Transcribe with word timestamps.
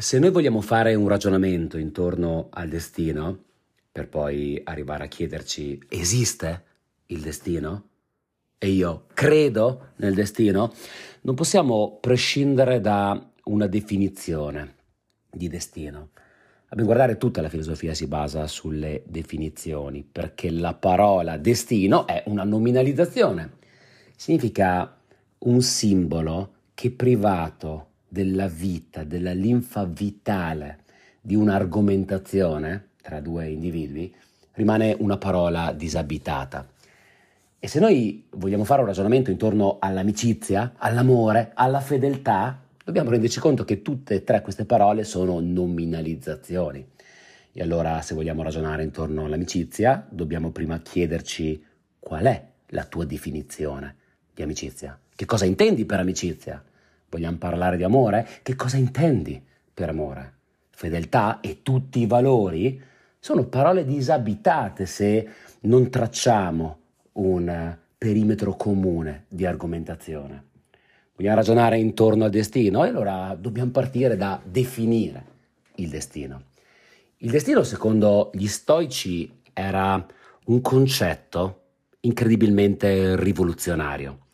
Se 0.00 0.18
noi 0.18 0.30
vogliamo 0.30 0.62
fare 0.62 0.94
un 0.94 1.08
ragionamento 1.08 1.76
intorno 1.76 2.46
al 2.52 2.70
destino, 2.70 3.38
per 3.92 4.08
poi 4.08 4.58
arrivare 4.64 5.04
a 5.04 5.08
chiederci 5.08 5.78
esiste 5.90 6.64
il 7.08 7.20
destino? 7.20 7.88
E 8.56 8.68
io 8.68 9.04
credo 9.12 9.88
nel 9.96 10.14
destino? 10.14 10.72
Non 11.20 11.34
possiamo 11.34 11.98
prescindere 12.00 12.80
da 12.80 13.30
una 13.44 13.66
definizione 13.66 14.76
di 15.30 15.48
destino. 15.48 16.08
A 16.68 16.76
ben 16.76 16.86
guardare 16.86 17.18
tutta 17.18 17.42
la 17.42 17.50
filosofia 17.50 17.92
si 17.92 18.06
basa 18.06 18.46
sulle 18.46 19.02
definizioni, 19.06 20.02
perché 20.02 20.50
la 20.50 20.72
parola 20.72 21.36
destino 21.36 22.06
è 22.06 22.22
una 22.24 22.44
nominalizzazione. 22.44 23.58
Significa 24.16 24.96
un 25.40 25.60
simbolo 25.60 26.54
che 26.72 26.90
privato 26.90 27.89
della 28.10 28.48
vita, 28.48 29.04
della 29.04 29.32
linfa 29.32 29.84
vitale 29.84 30.80
di 31.20 31.36
un'argomentazione 31.36 32.88
tra 33.00 33.20
due 33.20 33.48
individui, 33.48 34.12
rimane 34.54 34.96
una 34.98 35.16
parola 35.16 35.72
disabitata. 35.72 36.68
E 37.58 37.68
se 37.68 37.78
noi 37.78 38.26
vogliamo 38.30 38.64
fare 38.64 38.80
un 38.80 38.88
ragionamento 38.88 39.30
intorno 39.30 39.76
all'amicizia, 39.80 40.72
all'amore, 40.76 41.52
alla 41.54 41.80
fedeltà, 41.80 42.60
dobbiamo 42.84 43.10
renderci 43.10 43.38
conto 43.38 43.64
che 43.64 43.80
tutte 43.82 44.16
e 44.16 44.24
tre 44.24 44.42
queste 44.42 44.64
parole 44.64 45.04
sono 45.04 45.38
nominalizzazioni. 45.40 46.84
E 47.52 47.62
allora 47.62 48.00
se 48.00 48.14
vogliamo 48.14 48.42
ragionare 48.42 48.82
intorno 48.82 49.24
all'amicizia, 49.24 50.04
dobbiamo 50.08 50.50
prima 50.50 50.80
chiederci 50.80 51.64
qual 51.98 52.24
è 52.24 52.44
la 52.68 52.84
tua 52.84 53.04
definizione 53.04 53.96
di 54.34 54.42
amicizia. 54.42 54.98
Che 55.14 55.24
cosa 55.26 55.44
intendi 55.44 55.84
per 55.84 56.00
amicizia? 56.00 56.62
Vogliamo 57.10 57.38
parlare 57.38 57.76
di 57.76 57.82
amore? 57.82 58.26
Che 58.42 58.54
cosa 58.54 58.76
intendi 58.76 59.42
per 59.74 59.88
amore? 59.88 60.34
Fedeltà 60.70 61.40
e 61.40 61.62
tutti 61.62 61.98
i 61.98 62.06
valori 62.06 62.80
sono 63.18 63.44
parole 63.46 63.84
disabitate 63.84 64.86
se 64.86 65.28
non 65.62 65.90
tracciamo 65.90 66.78
un 67.14 67.76
perimetro 67.98 68.54
comune 68.54 69.24
di 69.28 69.44
argomentazione. 69.44 70.44
Vogliamo 71.16 71.36
ragionare 71.36 71.78
intorno 71.78 72.24
al 72.24 72.30
destino 72.30 72.84
e 72.84 72.88
allora 72.88 73.36
dobbiamo 73.38 73.72
partire 73.72 74.16
da 74.16 74.40
definire 74.42 75.24
il 75.74 75.88
destino. 75.88 76.44
Il 77.18 77.30
destino, 77.30 77.64
secondo 77.64 78.30
gli 78.32 78.46
stoici, 78.46 79.40
era 79.52 80.06
un 80.46 80.60
concetto 80.60 81.62
incredibilmente 82.00 83.16
rivoluzionario 83.16 84.28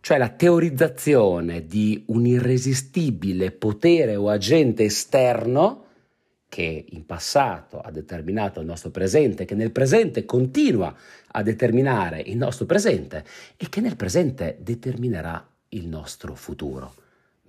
cioè 0.00 0.18
la 0.18 0.30
teorizzazione 0.30 1.66
di 1.66 2.04
un 2.06 2.26
irresistibile 2.26 3.50
potere 3.50 4.16
o 4.16 4.28
agente 4.28 4.84
esterno 4.84 5.84
che 6.48 6.84
in 6.88 7.06
passato 7.06 7.80
ha 7.80 7.90
determinato 7.92 8.60
il 8.60 8.66
nostro 8.66 8.90
presente, 8.90 9.44
che 9.44 9.54
nel 9.54 9.70
presente 9.70 10.24
continua 10.24 10.94
a 11.28 11.42
determinare 11.42 12.20
il 12.20 12.36
nostro 12.36 12.66
presente 12.66 13.24
e 13.56 13.68
che 13.68 13.80
nel 13.80 13.96
presente 13.96 14.58
determinerà 14.60 15.48
il 15.68 15.86
nostro 15.86 16.34
futuro. 16.34 16.94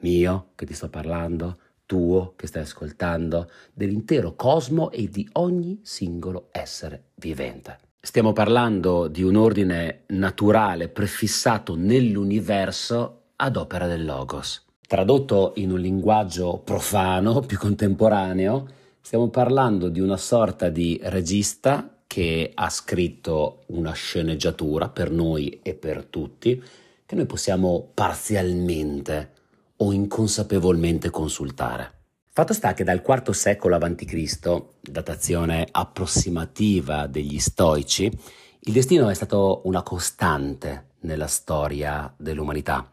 Mio 0.01 0.49
che 0.53 0.67
ti 0.67 0.73
sto 0.73 0.89
parlando, 0.89 1.57
tuo 1.87 2.33
che 2.35 2.45
stai 2.45 2.61
ascoltando, 2.61 3.49
dell'intero 3.73 4.35
cosmo 4.35 4.91
e 4.91 5.09
di 5.09 5.27
ogni 5.33 5.79
singolo 5.81 6.49
essere 6.51 7.05
vivente. 7.15 7.90
Stiamo 8.03 8.33
parlando 8.33 9.07
di 9.07 9.21
un 9.21 9.35
ordine 9.35 10.05
naturale 10.07 10.89
prefissato 10.89 11.75
nell'universo 11.75 13.25
ad 13.35 13.55
opera 13.55 13.85
del 13.85 14.05
Logos. 14.05 14.65
Tradotto 14.87 15.53
in 15.57 15.71
un 15.71 15.79
linguaggio 15.79 16.63
profano, 16.65 17.41
più 17.41 17.59
contemporaneo, 17.59 18.67
stiamo 18.99 19.29
parlando 19.29 19.87
di 19.87 19.99
una 19.99 20.17
sorta 20.17 20.69
di 20.69 20.99
regista 21.03 22.01
che 22.07 22.51
ha 22.51 22.69
scritto 22.71 23.65
una 23.67 23.93
sceneggiatura 23.93 24.89
per 24.89 25.11
noi 25.11 25.59
e 25.61 25.75
per 25.75 26.05
tutti, 26.05 26.61
che 27.05 27.15
noi 27.15 27.27
possiamo 27.27 27.91
parzialmente 27.93 29.31
o 29.77 29.93
inconsapevolmente 29.93 31.11
consultare. 31.11 32.00
Fatto 32.33 32.53
sta 32.53 32.73
che 32.73 32.85
dal 32.85 33.03
IV 33.05 33.31
secolo 33.31 33.75
a.C., 33.75 34.63
datazione 34.79 35.67
approssimativa 35.69 37.05
degli 37.05 37.37
stoici, 37.39 38.05
il 38.05 38.71
destino 38.71 39.09
è 39.09 39.13
stato 39.13 39.63
una 39.65 39.83
costante 39.83 40.91
nella 41.01 41.27
storia 41.27 42.09
dell'umanità. 42.15 42.89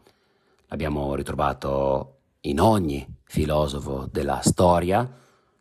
L'abbiamo 0.67 1.15
ritrovato 1.15 2.17
in 2.41 2.59
ogni 2.59 3.07
filosofo 3.23 4.09
della 4.11 4.41
storia, 4.41 5.09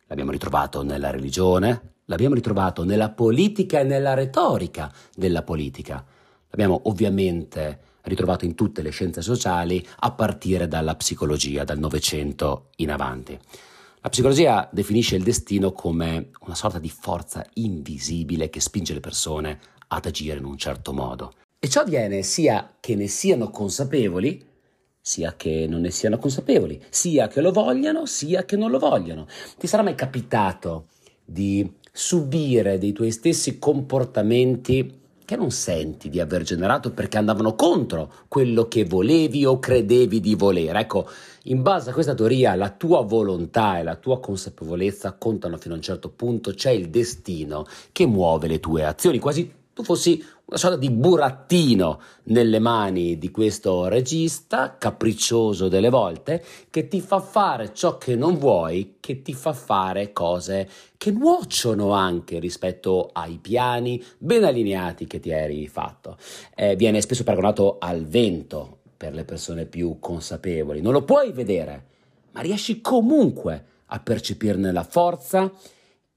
l'abbiamo 0.09 0.33
ritrovato 0.33 0.83
nella 0.83 1.11
religione, 1.11 1.99
l'abbiamo 2.07 2.35
ritrovato 2.35 2.83
nella 2.83 3.11
politica 3.11 3.79
e 3.79 3.85
nella 3.85 4.15
retorica 4.15 4.93
della 5.15 5.45
politica. 5.45 6.05
L'abbiamo 6.51 6.81
ovviamente 6.85 7.81
ritrovato 8.03 8.45
in 8.45 8.55
tutte 8.55 8.83
le 8.83 8.91
scienze 8.91 9.23
sociali 9.23 9.87
a 10.01 10.13
partire 10.13 10.67
dalla 10.67 10.97
psicologia, 10.97 11.65
dal 11.65 11.79
Novecento 11.79 12.71
in 12.77 12.91
avanti. 12.91 13.39
La 14.01 14.09
psicologia 14.09 14.69
definisce 14.73 15.17
il 15.17 15.23
destino 15.23 15.73
come 15.73 16.31
una 16.41 16.55
sorta 16.55 16.79
di 16.79 16.89
forza 16.89 17.45
invisibile 17.55 18.49
che 18.49 18.61
spinge 18.61 18.95
le 18.95 19.01
persone 19.01 19.59
ad 19.89 20.07
agire 20.07 20.39
in 20.39 20.45
un 20.45 20.57
certo 20.57 20.93
modo. 20.93 21.33
E 21.59 21.69
ciò 21.69 21.81
avviene 21.81 22.23
sia 22.23 22.77
che 22.79 22.95
ne 22.95 23.09
siano 23.09 23.51
consapevoli, 23.51 24.45
sia 25.01 25.35
che 25.35 25.67
non 25.69 25.81
ne 25.81 25.91
siano 25.91 26.19
consapevoli, 26.19 26.81
sia 26.89 27.29
che 27.29 27.41
lo 27.41 27.51
vogliano, 27.51 28.07
sia 28.07 28.45
che 28.45 28.57
non 28.57 28.71
lo 28.71 28.79
vogliano. 28.79 29.27
Ti 29.59 29.67
sarà 29.67 29.83
mai 29.83 29.95
capitato 29.95 30.87
di 31.25 31.71
subire 31.93 32.79
dei 32.79 32.93
tuoi 32.93 33.11
stessi 33.11 33.59
comportamenti 33.59 34.98
che 35.29 35.37
non 35.37 35.51
senti 35.51 36.09
di 36.09 36.21
aver 36.21 36.43
generato? 36.43 36.91
Perché 36.91 37.19
andavano 37.19 37.55
contro 37.55 38.11
quello 38.29 38.67
che 38.67 38.87
volevi 38.87 39.45
o 39.45 39.59
credevi 39.59 40.21
di 40.21 40.35
volere. 40.35 40.81
Ecco, 40.81 41.07
in 41.43 41.61
base 41.61 41.91
a 41.91 41.93
questa 41.93 42.15
teoria 42.15 42.55
la 42.55 42.71
tua 42.71 43.03
volontà 43.03 43.79
e 43.79 43.83
la 43.83 43.97
tua 43.97 44.21
consapevolezza 44.21 45.13
contano 45.19 45.59
fino 45.59 45.75
a 45.75 45.77
un 45.77 45.83
certo 45.83 46.09
punto, 46.09 46.55
c'è 46.55 46.71
il 46.71 46.89
destino 46.89 47.67
che 47.93 48.07
muove 48.07 48.49
le 48.49 48.59
tue 48.59 48.87
azioni, 48.87 49.19
quasi 49.19 49.53
tu 49.79 49.85
fossi 49.85 50.21
una 50.47 50.59
sorta 50.59 50.77
di 50.77 50.91
burattino 50.91 52.01
nelle 52.25 52.59
mani 52.59 53.17
di 53.17 53.31
questo 53.31 53.87
regista, 53.87 54.77
capriccioso 54.77 55.69
delle 55.69 55.89
volte, 55.89 56.45
che 56.69 56.89
ti 56.89 57.01
fa 57.01 57.21
fare 57.21 57.73
ciò 57.73 57.97
che 57.97 58.17
non 58.17 58.39
vuoi, 58.39 58.97
che 58.99 59.23
ti 59.23 59.35
fa 59.35 59.53
fare 59.53 60.13
cose 60.13 60.69
che 60.97 61.13
nuociono 61.13 61.93
anche 61.93 62.41
rispetto 62.41 63.11
ai 63.13 63.39
piani 63.39 64.05
ben 64.19 64.43
allineati 64.43 65.07
che 65.07 65.21
ti 65.21 65.31
eri 65.31 65.69
fatto. 65.69 66.17
Eh, 66.57 66.75
viene 66.75 67.01
spesso 67.01 67.23
paragonato 67.23 67.77
al 67.79 68.05
vento 68.05 68.79
per 68.97 69.15
le 69.15 69.25
persone 69.25 69.65
più 69.65 69.99
consapevoli. 70.01 70.81
Non 70.81 70.93
lo 70.93 71.05
puoi 71.05 71.31
vedere, 71.31 71.85
ma 72.33 72.41
riesci 72.41 72.81
comunque 72.81 73.65
a 73.87 74.01
percepirne 74.01 74.73
la 74.73 74.83
forza 74.83 75.53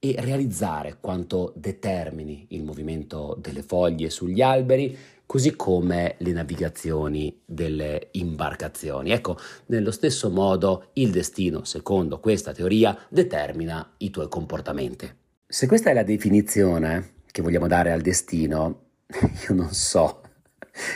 e 0.03 0.15
realizzare 0.17 0.97
quanto 0.99 1.53
determini 1.55 2.47
il 2.49 2.63
movimento 2.63 3.37
delle 3.39 3.61
foglie 3.61 4.09
sugli 4.09 4.41
alberi, 4.41 4.97
così 5.27 5.55
come 5.55 6.15
le 6.17 6.31
navigazioni 6.31 7.39
delle 7.45 8.07
imbarcazioni. 8.13 9.11
Ecco, 9.11 9.37
nello 9.67 9.91
stesso 9.91 10.31
modo 10.31 10.87
il 10.93 11.11
destino, 11.11 11.65
secondo 11.65 12.19
questa 12.19 12.51
teoria, 12.51 12.97
determina 13.09 13.93
i 13.97 14.09
tuoi 14.09 14.27
comportamenti. 14.27 15.07
Se 15.45 15.67
questa 15.67 15.91
è 15.91 15.93
la 15.93 16.01
definizione 16.01 17.13
che 17.29 17.43
vogliamo 17.43 17.67
dare 17.67 17.91
al 17.91 18.01
destino, 18.01 18.85
io 19.47 19.53
non 19.53 19.71
so 19.71 20.21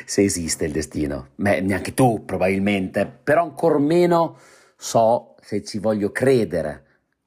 se 0.05 0.23
esiste 0.23 0.65
il 0.65 0.71
destino, 0.71 1.29
Beh, 1.35 1.61
neanche 1.61 1.93
tu 1.93 2.25
probabilmente, 2.25 3.05
però 3.05 3.43
ancor 3.43 3.77
meno 3.77 4.39
so 4.75 5.35
se 5.41 5.63
ci 5.63 5.77
voglio 5.77 6.11
credere 6.11 6.84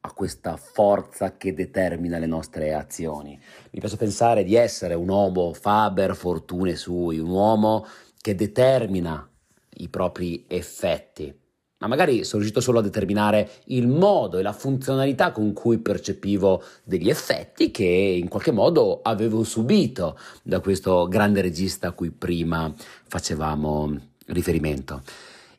a 0.09 0.13
questa 0.13 0.57
forza 0.57 1.37
che 1.37 1.53
determina 1.53 2.19
le 2.19 2.27
nostre 2.27 2.75
azioni. 2.75 3.39
Mi 3.71 3.81
piace 3.81 3.97
pensare 3.97 4.43
di 4.43 4.55
essere 4.55 4.95
un 4.95 5.09
uomo 5.09 5.53
faber 5.53 6.17
fortune 6.17 6.75
sui, 6.77 7.19
un 7.19 7.29
uomo 7.29 7.87
che 8.21 8.35
determina 8.35 9.29
i 9.77 9.89
propri 9.89 10.47
effetti, 10.49 11.33
ma 11.81 11.87
magari 11.87 12.25
sono 12.25 12.43
riuscito 12.43 12.61
solo 12.61 12.81
a 12.81 12.83
determinare 12.83 13.51
il 13.67 13.87
modo 13.87 14.39
e 14.39 14.43
la 14.43 14.53
funzionalità 14.53 15.31
con 15.31 15.53
cui 15.53 15.79
percepivo 15.79 16.63
degli 16.83 17.09
effetti 17.09 17.71
che 17.71 17.85
in 17.85 18.29
qualche 18.29 18.51
modo 18.51 19.01
avevo 19.03 19.45
subito 19.45 20.19
da 20.43 20.61
questo 20.61 21.07
grande 21.07 21.43
regista 21.43 21.89
a 21.89 21.93
cui 21.93 22.11
prima 22.11 22.73
facevamo 23.07 23.97
riferimento. 24.27 25.03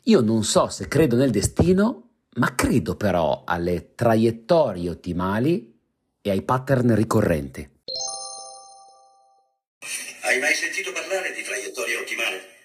Io 0.05 0.21
non 0.21 0.43
so 0.43 0.67
se 0.67 0.87
credo 0.87 1.15
nel 1.15 1.29
destino 1.29 2.08
ma 2.39 2.55
credo 2.55 2.95
però 2.95 3.43
alle 3.45 3.95
traiettorie 3.95 4.89
ottimali 4.89 5.77
e 6.21 6.29
ai 6.29 6.41
pattern 6.41 6.95
ricorrenti. 6.95 7.69
Hai 10.21 10.39
mai 10.39 10.55
sentito 10.55 10.93
parlare 10.93 11.33
di 11.33 11.43
traiettoria 11.43 11.99
ottimale? 11.99 12.57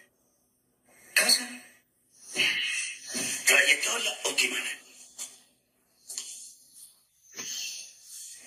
Cosa? 1.13 1.45
Traiettoria 3.45 4.11
ottimale. 4.23 4.83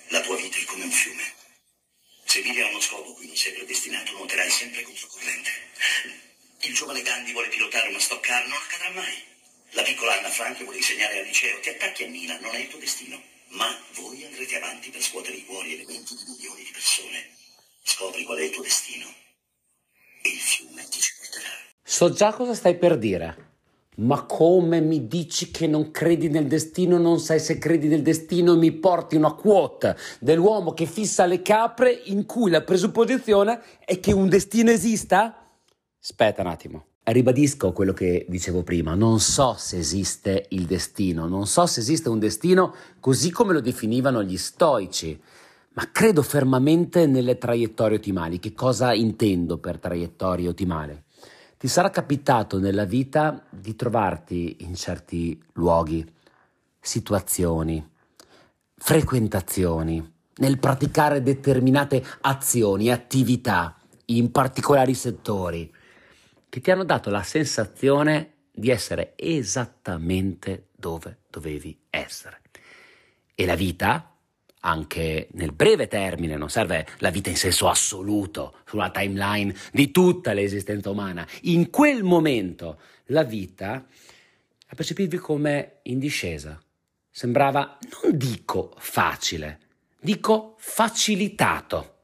La 0.09 0.21
tua 0.21 0.37
vita 0.37 0.57
è 0.57 0.63
come 0.63 0.83
un 0.85 0.91
fiume. 0.91 1.23
Se 2.23 2.41
vivi 2.41 2.61
a 2.61 2.67
uno 2.67 2.79
scopo 2.79 3.13
cui 3.13 3.27
non 3.27 3.35
sei 3.35 3.51
predestinato, 3.51 4.13
nuoterai 4.13 4.49
sempre 4.49 4.81
controcorrente. 4.83 5.49
Il 6.61 6.73
giovane 6.73 7.01
Gandhi 7.01 7.33
vuole 7.33 7.49
pilotare 7.49 7.89
una 7.89 7.99
stock 7.99 8.25
car, 8.25 8.47
non 8.47 8.57
accadrà 8.57 8.91
mai. 8.91 9.35
La 9.71 9.83
piccola 9.83 10.17
Anna 10.17 10.29
Frank 10.29 10.63
vuole 10.63 10.77
insegnare 10.77 11.19
al 11.19 11.25
liceo, 11.25 11.59
ti 11.59 11.69
attacchi 11.69 12.05
a 12.05 12.07
Mina, 12.07 12.39
non 12.39 12.55
è 12.55 12.59
il 12.59 12.67
tuo 12.67 12.79
destino. 12.79 13.19
Ma 13.49 13.67
voi 13.95 14.23
andrete 14.23 14.55
avanti 14.55 14.89
per 14.89 15.01
scuotere 15.01 15.35
i 15.35 15.45
cuori 15.45 15.73
e 15.73 15.77
le 15.77 15.85
menti 15.85 16.15
di 16.15 16.23
milioni 16.27 16.63
di 16.63 16.71
persone. 16.71 17.29
Scopri 17.83 18.23
qual 18.23 18.37
è 18.37 18.43
il 18.43 18.51
tuo 18.51 18.63
destino. 18.63 19.05
E 20.21 20.29
il 20.29 20.39
fiume 20.39 20.83
ti 20.89 20.99
ci 20.99 21.13
porterà. 21.17 21.49
So 21.83 22.11
già 22.11 22.33
cosa 22.33 22.53
stai 22.53 22.77
per 22.77 22.97
dire. 22.97 23.45
Ma 23.97 24.23
come 24.23 24.79
mi 24.79 25.07
dici 25.07 25.49
che 25.49 25.65
non 25.65 25.89
credi 25.91 26.29
nel 26.29 26.45
destino, 26.45 26.97
non 26.97 27.19
sai 27.19 27.39
se 27.39 27.57
credi 27.57 27.87
nel 27.87 28.03
destino 28.03 28.53
e 28.53 28.57
mi 28.57 28.71
porti 28.71 29.15
una 29.15 29.33
quote 29.33 29.97
dell'uomo 30.19 30.73
che 30.73 30.85
fissa 30.85 31.25
le 31.25 31.41
capre 31.41 31.91
in 31.91 32.25
cui 32.25 32.51
la 32.51 32.61
presupposizione 32.61 33.59
è 33.83 33.99
che 33.99 34.11
un 34.11 34.29
destino 34.29 34.69
esista? 34.69 35.49
Aspetta 35.99 36.41
un 36.41 36.47
attimo. 36.47 36.85
Ribadisco 37.09 37.71
quello 37.71 37.93
che 37.93 38.25
dicevo 38.27 38.63
prima, 38.63 38.93
non 38.93 39.21
so 39.21 39.55
se 39.57 39.77
esiste 39.77 40.47
il 40.49 40.65
destino, 40.65 41.25
non 41.25 41.47
so 41.47 41.65
se 41.65 41.79
esiste 41.79 42.09
un 42.09 42.19
destino 42.19 42.75
così 42.99 43.31
come 43.31 43.53
lo 43.53 43.61
definivano 43.61 44.21
gli 44.21 44.35
stoici, 44.35 45.17
ma 45.75 45.89
credo 45.89 46.21
fermamente 46.21 47.05
nelle 47.05 47.37
traiettorie 47.37 47.95
ottimali. 47.95 48.39
Che 48.39 48.51
cosa 48.51 48.93
intendo 48.93 49.57
per 49.57 49.79
traiettorie 49.79 50.49
ottimali? 50.49 51.01
Ti 51.57 51.67
sarà 51.69 51.91
capitato 51.91 52.59
nella 52.59 52.83
vita 52.83 53.41
di 53.51 53.73
trovarti 53.77 54.57
in 54.59 54.75
certi 54.75 55.41
luoghi, 55.53 56.05
situazioni, 56.77 57.89
frequentazioni, 58.75 60.13
nel 60.39 60.59
praticare 60.59 61.23
determinate 61.23 62.03
azioni, 62.19 62.91
attività 62.91 63.77
in 64.07 64.29
particolari 64.29 64.93
settori, 64.93 65.71
che 66.49 66.61
ti 66.61 66.71
hanno 66.71 66.83
dato 66.83 67.09
la 67.09 67.23
sensazione 67.23 68.33
di 68.51 68.69
essere 68.69 69.13
esattamente 69.15 70.67
dove 70.75 71.19
dovevi 71.29 71.77
essere. 71.89 72.41
E 73.35 73.45
la 73.45 73.55
vita 73.55 74.17
anche 74.61 75.29
nel 75.33 75.53
breve 75.53 75.87
termine, 75.87 76.35
non 76.35 76.49
serve 76.49 76.87
la 76.97 77.09
vita 77.09 77.29
in 77.29 77.37
senso 77.37 77.69
assoluto, 77.69 78.57
sulla 78.65 78.89
timeline 78.89 79.55
di 79.71 79.91
tutta 79.91 80.33
l'esistenza 80.33 80.89
umana. 80.89 81.25
In 81.43 81.69
quel 81.69 82.03
momento 82.03 82.79
la 83.05 83.23
vita 83.23 83.85
la 84.69 84.75
percepivi 84.75 85.17
come 85.17 85.79
in 85.83 85.99
discesa. 85.99 86.61
Sembrava, 87.09 87.77
non 88.01 88.17
dico 88.17 88.73
facile, 88.77 89.59
dico 89.99 90.55
facilitato. 90.57 91.96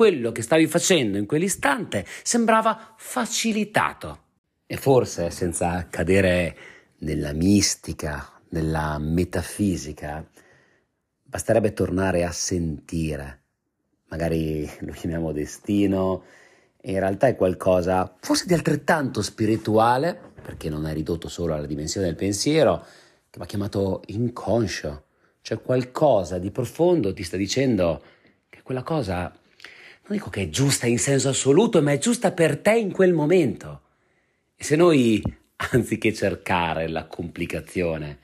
Quello 0.00 0.32
che 0.32 0.40
stavi 0.40 0.66
facendo 0.66 1.18
in 1.18 1.26
quell'istante 1.26 2.06
sembrava 2.22 2.94
facilitato. 2.96 4.22
E 4.64 4.78
forse, 4.78 5.30
senza 5.30 5.88
cadere 5.90 6.56
nella 7.00 7.34
mistica, 7.34 8.40
nella 8.48 8.96
metafisica, 8.98 10.26
Basterebbe 11.22 11.74
tornare 11.74 12.24
a 12.24 12.32
sentire, 12.32 13.42
magari 14.08 14.66
lo 14.80 14.92
chiamiamo 14.92 15.32
destino, 15.32 16.24
in 16.80 16.98
realtà 16.98 17.26
è 17.26 17.36
qualcosa 17.36 18.16
forse 18.20 18.46
di 18.46 18.54
altrettanto 18.54 19.20
spirituale, 19.20 20.18
perché 20.40 20.70
non 20.70 20.86
è 20.86 20.94
ridotto 20.94 21.28
solo 21.28 21.52
alla 21.52 21.66
dimensione 21.66 22.06
del 22.06 22.16
pensiero, 22.16 22.86
che 23.28 23.38
va 23.38 23.44
chiamato 23.44 24.00
inconscio, 24.06 25.04
cioè 25.42 25.60
qualcosa 25.60 26.38
di 26.38 26.50
profondo 26.50 27.12
ti 27.12 27.22
sta 27.22 27.36
dicendo 27.36 28.02
che 28.48 28.62
quella 28.62 28.82
cosa, 28.82 29.30
non 30.10 30.18
dico 30.18 30.28
che 30.28 30.42
è 30.42 30.48
giusta 30.48 30.88
in 30.88 30.98
senso 30.98 31.28
assoluto, 31.28 31.80
ma 31.82 31.92
è 31.92 31.98
giusta 31.98 32.32
per 32.32 32.58
te 32.58 32.76
in 32.76 32.90
quel 32.90 33.12
momento. 33.12 33.82
E 34.56 34.64
se 34.64 34.74
noi, 34.74 35.22
anziché 35.70 36.12
cercare 36.12 36.88
la 36.88 37.06
complicazione, 37.06 38.18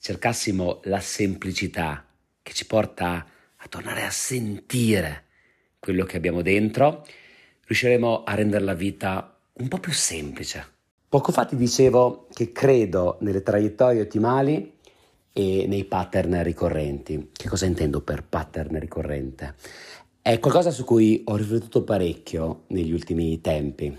cercassimo 0.00 0.80
la 0.84 0.98
semplicità, 0.98 2.04
che 2.42 2.52
ci 2.52 2.66
porta 2.66 3.24
a 3.54 3.68
tornare 3.68 4.02
a 4.02 4.10
sentire 4.10 5.26
quello 5.78 6.04
che 6.04 6.16
abbiamo 6.16 6.42
dentro, 6.42 7.06
riusciremo 7.66 8.24
a 8.24 8.34
rendere 8.34 8.64
la 8.64 8.74
vita 8.74 9.38
un 9.52 9.68
po' 9.68 9.78
più 9.78 9.92
semplice. 9.92 10.70
Poco 11.08 11.30
fa 11.30 11.44
ti 11.44 11.54
dicevo 11.54 12.26
che 12.32 12.50
credo 12.50 13.18
nelle 13.20 13.42
traiettorie 13.42 14.00
ottimali 14.00 14.74
e 15.32 15.66
nei 15.68 15.84
pattern 15.84 16.42
ricorrenti. 16.42 17.30
Che 17.32 17.48
cosa 17.48 17.66
intendo 17.66 18.00
per 18.00 18.24
pattern 18.24 18.80
ricorrente? 18.80 19.54
È 20.24 20.38
qualcosa 20.38 20.70
su 20.70 20.84
cui 20.84 21.22
ho 21.24 21.34
riflettuto 21.34 21.82
parecchio 21.82 22.62
negli 22.68 22.92
ultimi 22.92 23.40
tempi 23.40 23.92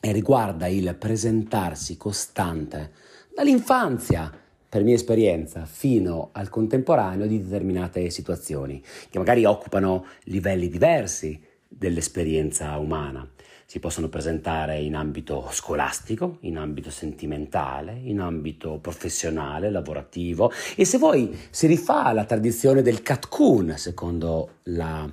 e 0.00 0.10
riguarda 0.10 0.66
il 0.66 0.96
presentarsi 0.98 1.96
costante 1.96 2.90
dall'infanzia 3.32 4.36
per 4.68 4.82
mia 4.82 4.96
esperienza, 4.96 5.64
fino 5.64 6.30
al 6.32 6.48
contemporaneo 6.48 7.28
di 7.28 7.40
determinate 7.40 8.10
situazioni, 8.10 8.82
che 9.08 9.18
magari 9.18 9.44
occupano 9.44 10.06
livelli 10.24 10.68
diversi 10.68 11.40
dell'esperienza 11.68 12.76
umana. 12.76 13.24
Si 13.70 13.80
possono 13.80 14.08
presentare 14.08 14.80
in 14.80 14.94
ambito 14.94 15.46
scolastico, 15.50 16.38
in 16.40 16.56
ambito 16.56 16.90
sentimentale, 16.90 18.00
in 18.02 18.18
ambito 18.18 18.78
professionale, 18.78 19.68
lavorativo 19.68 20.50
e 20.74 20.86
se 20.86 20.96
vuoi 20.96 21.38
si 21.50 21.66
rifà 21.66 22.04
alla 22.04 22.24
tradizione 22.24 22.80
del 22.80 23.02
Katkun, 23.02 23.74
secondo 23.76 24.60
la 24.62 25.06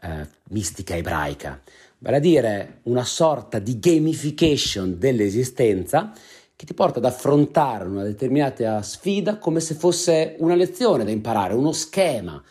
eh, 0.00 0.26
mistica 0.44 0.96
ebraica, 0.96 1.60
vale 1.98 2.16
a 2.16 2.20
dire 2.20 2.78
una 2.84 3.04
sorta 3.04 3.58
di 3.58 3.78
gamification 3.78 4.98
dell'esistenza 4.98 6.10
che 6.56 6.64
ti 6.64 6.72
porta 6.72 7.00
ad 7.00 7.04
affrontare 7.04 7.84
una 7.84 8.04
determinata 8.04 8.80
sfida 8.80 9.36
come 9.36 9.60
se 9.60 9.74
fosse 9.74 10.34
una 10.38 10.54
lezione 10.54 11.04
da 11.04 11.10
imparare, 11.10 11.52
uno 11.52 11.72
schema. 11.72 12.42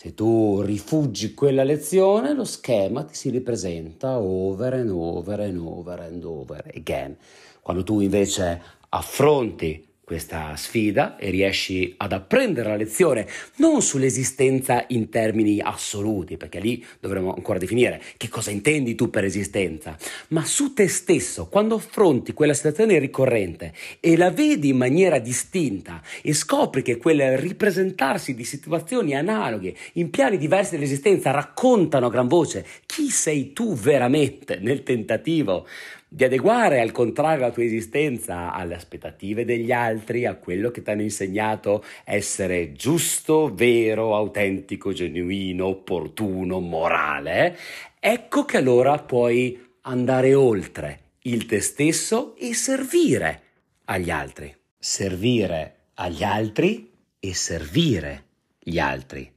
Se 0.00 0.14
tu 0.14 0.60
rifugi 0.60 1.34
quella 1.34 1.64
lezione, 1.64 2.32
lo 2.32 2.44
schema 2.44 3.02
ti 3.02 3.16
si 3.16 3.30
ripresenta 3.30 4.20
over 4.20 4.74
and 4.74 4.90
over 4.90 5.40
and 5.40 5.58
over 5.58 6.00
and 6.00 6.22
over 6.22 6.70
again. 6.72 7.16
Quando 7.60 7.82
tu 7.82 7.98
invece 7.98 8.62
affronti 8.90 9.87
questa 10.08 10.56
sfida 10.56 11.18
e 11.18 11.28
riesci 11.28 11.92
ad 11.98 12.12
apprendere 12.12 12.70
la 12.70 12.76
lezione 12.76 13.26
non 13.56 13.82
sull'esistenza 13.82 14.86
in 14.88 15.10
termini 15.10 15.60
assoluti, 15.60 16.38
perché 16.38 16.60
lì 16.60 16.82
dovremmo 16.98 17.34
ancora 17.34 17.58
definire 17.58 18.00
che 18.16 18.30
cosa 18.30 18.50
intendi 18.50 18.94
tu 18.94 19.10
per 19.10 19.24
esistenza, 19.24 19.98
ma 20.28 20.46
su 20.46 20.72
te 20.72 20.88
stesso, 20.88 21.48
quando 21.48 21.74
affronti 21.74 22.32
quella 22.32 22.54
situazione 22.54 22.98
ricorrente 22.98 23.74
e 24.00 24.16
la 24.16 24.30
vedi 24.30 24.70
in 24.70 24.78
maniera 24.78 25.18
distinta 25.18 26.00
e 26.22 26.32
scopri 26.32 26.80
che 26.80 26.96
quel 26.96 27.36
ripresentarsi 27.36 28.34
di 28.34 28.44
situazioni 28.44 29.14
analoghe 29.14 29.76
in 29.94 30.08
piani 30.08 30.38
diversi 30.38 30.76
dell'esistenza 30.76 31.32
raccontano 31.32 32.06
a 32.06 32.10
gran 32.10 32.28
voce 32.28 32.64
chi 32.86 33.10
sei 33.10 33.52
tu 33.52 33.74
veramente 33.74 34.56
nel 34.58 34.82
tentativo 34.82 35.66
di 36.10 36.24
adeguare 36.24 36.80
al 36.80 36.90
contrario 36.90 37.40
la 37.40 37.50
tua 37.50 37.64
esistenza 37.64 38.50
alle 38.52 38.74
aspettative 38.74 39.44
degli 39.44 39.70
altri, 39.70 40.24
a 40.24 40.36
quello 40.36 40.70
che 40.70 40.82
ti 40.82 40.90
hanno 40.90 41.02
insegnato 41.02 41.84
essere 42.04 42.72
giusto, 42.72 43.52
vero, 43.54 44.16
autentico, 44.16 44.92
genuino, 44.92 45.66
opportuno, 45.66 46.60
morale, 46.60 47.56
ecco 48.00 48.46
che 48.46 48.56
allora 48.56 48.98
puoi 48.98 49.66
andare 49.82 50.32
oltre 50.32 51.00
il 51.22 51.44
te 51.44 51.60
stesso 51.60 52.34
e 52.36 52.54
servire 52.54 53.42
agli 53.84 54.10
altri. 54.10 54.54
Servire 54.78 55.74
agli 55.94 56.22
altri 56.22 56.90
e 57.20 57.34
servire 57.34 58.24
gli 58.58 58.78
altri. 58.78 59.30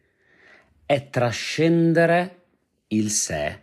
È 0.85 1.09
trascendere 1.09 2.43
il 2.87 3.09
sé 3.09 3.59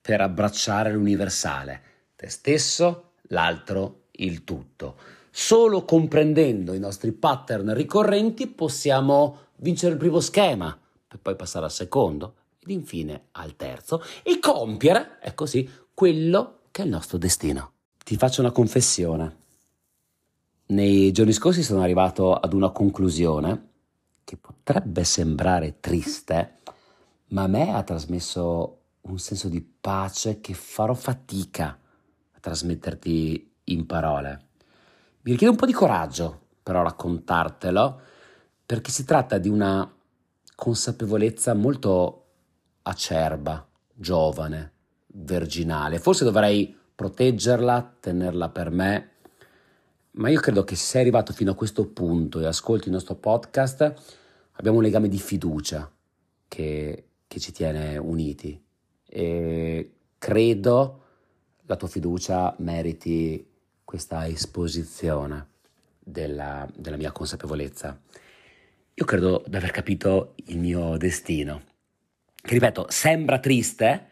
per 0.00 0.20
abbracciare 0.20 0.92
l'universale 0.92 1.88
te 2.20 2.28
stesso, 2.28 3.12
l'altro, 3.28 4.08
il 4.12 4.44
tutto. 4.44 4.96
Solo 5.30 5.86
comprendendo 5.86 6.74
i 6.74 6.78
nostri 6.78 7.12
pattern 7.12 7.72
ricorrenti 7.72 8.46
possiamo 8.46 9.38
vincere 9.56 9.92
il 9.92 9.98
primo 9.98 10.20
schema, 10.20 10.78
per 11.08 11.18
poi 11.18 11.34
passare 11.34 11.64
al 11.64 11.72
secondo 11.72 12.34
ed 12.58 12.68
infine 12.72 13.28
al 13.32 13.56
terzo 13.56 14.02
e 14.22 14.38
compiere, 14.38 15.18
è 15.20 15.32
così, 15.32 15.66
quello 15.94 16.58
che 16.70 16.82
è 16.82 16.84
il 16.84 16.90
nostro 16.90 17.16
destino. 17.16 17.72
Ti 18.04 18.16
faccio 18.16 18.42
una 18.42 18.52
confessione. 18.52 19.36
Nei 20.66 21.12
giorni 21.12 21.32
scorsi 21.32 21.62
sono 21.62 21.80
arrivato 21.80 22.34
ad 22.34 22.52
una 22.52 22.68
conclusione 22.68 23.68
che 24.24 24.36
potrebbe 24.36 25.04
sembrare 25.04 25.76
triste, 25.80 26.58
ma 27.28 27.44
a 27.44 27.48
me 27.48 27.72
ha 27.72 27.82
trasmesso 27.82 28.78
un 29.00 29.18
senso 29.18 29.48
di 29.48 29.62
pace 29.62 30.42
che 30.42 30.52
farò 30.52 30.92
fatica 30.92 31.78
trasmetterti 32.40 33.52
in 33.64 33.86
parole. 33.86 34.46
Mi 35.22 35.32
richiede 35.32 35.52
un 35.52 35.58
po' 35.58 35.66
di 35.66 35.72
coraggio 35.72 36.48
però 36.62 36.82
raccontartelo, 36.82 38.00
perché 38.64 38.90
si 38.90 39.04
tratta 39.04 39.38
di 39.38 39.48
una 39.48 39.92
consapevolezza 40.54 41.54
molto 41.54 42.26
acerba, 42.82 43.66
giovane, 43.92 44.72
virginale. 45.06 45.98
Forse 45.98 46.24
dovrei 46.24 46.76
proteggerla, 46.94 47.96
tenerla 47.98 48.48
per 48.50 48.70
me, 48.70 49.10
ma 50.12 50.28
io 50.28 50.38
credo 50.40 50.64
che 50.64 50.76
se 50.76 50.84
sei 50.84 51.00
arrivato 51.00 51.32
fino 51.32 51.50
a 51.50 51.56
questo 51.56 51.86
punto 51.86 52.40
e 52.40 52.46
ascolti 52.46 52.86
il 52.86 52.94
nostro 52.94 53.16
podcast, 53.16 53.94
abbiamo 54.52 54.76
un 54.76 54.84
legame 54.84 55.08
di 55.08 55.18
fiducia 55.18 55.90
che, 56.46 57.08
che 57.26 57.40
ci 57.40 57.50
tiene 57.52 57.96
uniti 57.96 58.62
e 59.06 59.94
credo 60.18 60.99
la 61.70 61.76
tua 61.76 61.86
fiducia 61.86 62.52
meriti 62.58 63.46
questa 63.84 64.26
esposizione 64.26 65.46
della, 66.00 66.68
della 66.74 66.96
mia 66.96 67.12
consapevolezza. 67.12 67.96
Io 68.94 69.04
credo 69.04 69.44
di 69.46 69.54
aver 69.54 69.70
capito 69.70 70.34
il 70.46 70.58
mio 70.58 70.96
destino, 70.96 71.62
che 72.34 72.54
ripeto, 72.54 72.86
sembra 72.88 73.38
triste, 73.38 74.06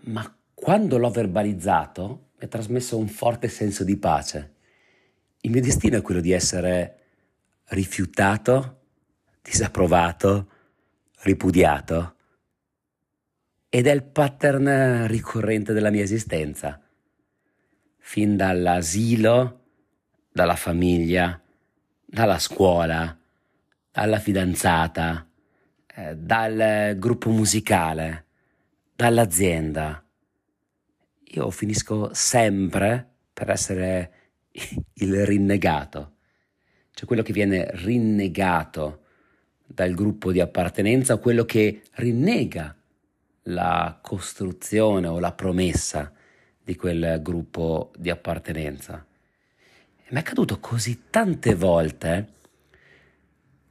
ma 0.00 0.30
quando 0.52 0.98
l'ho 0.98 1.08
verbalizzato 1.08 2.28
mi 2.36 2.44
ha 2.44 2.48
trasmesso 2.48 2.98
un 2.98 3.08
forte 3.08 3.48
senso 3.48 3.82
di 3.82 3.96
pace. 3.96 4.52
Il 5.40 5.52
mio 5.52 5.62
destino 5.62 5.96
è 5.96 6.02
quello 6.02 6.20
di 6.20 6.32
essere 6.32 6.98
rifiutato, 7.68 8.80
disapprovato, 9.40 10.48
ripudiato 11.20 12.13
ed 13.74 13.88
è 13.88 13.90
il 13.90 14.04
pattern 14.04 15.08
ricorrente 15.08 15.72
della 15.72 15.90
mia 15.90 16.04
esistenza. 16.04 16.80
Fin 17.98 18.36
dall'asilo, 18.36 19.62
dalla 20.30 20.54
famiglia, 20.54 21.42
dalla 22.04 22.38
scuola, 22.38 23.18
dalla 23.90 24.20
fidanzata, 24.20 25.28
eh, 25.92 26.14
dal 26.14 26.94
gruppo 26.98 27.30
musicale, 27.30 28.26
dall'azienda. 28.94 30.04
Io 31.32 31.50
finisco 31.50 32.10
sempre 32.14 33.04
per 33.32 33.50
essere 33.50 34.12
il 34.94 35.26
rinnegato, 35.26 36.12
cioè 36.92 37.08
quello 37.08 37.22
che 37.22 37.32
viene 37.32 37.68
rinnegato 37.72 39.02
dal 39.66 39.94
gruppo 39.94 40.30
di 40.30 40.38
appartenenza 40.38 41.14
o 41.14 41.18
quello 41.18 41.44
che 41.44 41.82
rinnega 41.94 42.76
la 43.44 43.98
costruzione 44.00 45.06
o 45.06 45.18
la 45.18 45.32
promessa 45.32 46.12
di 46.62 46.76
quel 46.76 47.20
gruppo 47.22 47.92
di 47.96 48.10
appartenenza. 48.10 49.04
E 49.96 50.06
mi 50.10 50.16
è 50.16 50.18
accaduto 50.18 50.60
così 50.60 51.04
tante 51.10 51.54
volte 51.54 52.28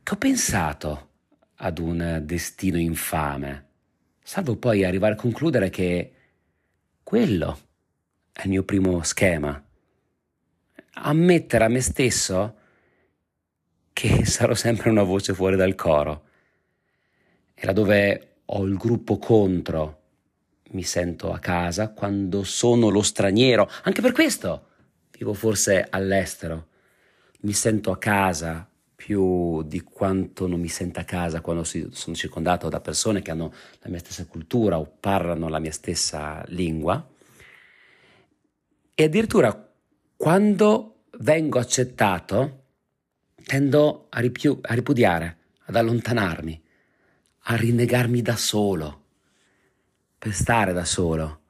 che 0.03 0.13
ho 0.13 0.17
pensato 0.17 1.09
ad 1.55 1.79
un 1.79 2.21
destino 2.23 2.77
infame, 2.77 3.67
salvo 4.21 4.57
poi 4.57 4.83
arrivare 4.83 5.13
a 5.13 5.17
concludere 5.17 5.69
che 5.69 6.13
quello 7.03 7.59
è 8.31 8.43
il 8.43 8.49
mio 8.49 8.63
primo 8.63 9.01
schema. 9.03 9.63
Ammettere 10.95 11.63
a 11.63 11.67
me 11.69 11.81
stesso 11.81 12.57
che 13.93 14.25
sarò 14.25 14.53
sempre 14.53 14.89
una 14.89 15.03
voce 15.03 15.33
fuori 15.33 15.55
dal 15.55 15.75
coro. 15.75 16.25
E 17.53 17.65
laddove 17.65 18.32
ho 18.55 18.65
il 18.65 18.77
gruppo 18.77 19.17
contro, 19.17 20.01
mi 20.71 20.83
sento 20.83 21.31
a 21.31 21.39
casa 21.39 21.89
quando 21.89 22.43
sono 22.43 22.89
lo 22.89 23.01
straniero. 23.01 23.69
Anche 23.83 24.01
per 24.01 24.11
questo 24.11 24.67
vivo 25.17 25.33
forse 25.33 25.85
all'estero. 25.89 26.67
Mi 27.41 27.53
sento 27.53 27.91
a 27.91 27.97
casa 27.97 28.67
più 28.95 29.63
di 29.63 29.81
quanto 29.81 30.47
non 30.47 30.59
mi 30.59 30.69
senta 30.69 31.01
a 31.01 31.03
casa 31.03 31.41
quando 31.41 31.63
sono 31.63 32.15
circondato 32.15 32.69
da 32.69 32.79
persone 32.79 33.21
che 33.21 33.31
hanno 33.31 33.51
la 33.79 33.89
mia 33.89 33.99
stessa 33.99 34.25
cultura 34.25 34.79
o 34.79 34.89
parlano 34.99 35.49
la 35.49 35.59
mia 35.59 35.71
stessa 35.71 36.43
lingua. 36.47 37.05
E 38.95 39.03
addirittura 39.03 39.71
quando 40.15 41.05
vengo 41.19 41.59
accettato, 41.59 42.63
tendo 43.43 44.07
a, 44.09 44.19
ripiu- 44.19 44.59
a 44.61 44.73
ripudiare, 44.73 45.37
ad 45.65 45.75
allontanarmi 45.75 46.62
a 47.45 47.55
rinnegarmi 47.55 48.21
da 48.21 48.35
solo, 48.35 49.01
per 50.17 50.33
stare 50.33 50.73
da 50.73 50.85
solo, 50.85 51.41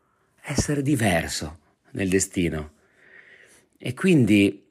essere 0.42 0.82
diverso 0.82 1.60
nel 1.92 2.10
destino. 2.10 2.72
E 3.78 3.94
quindi 3.94 4.66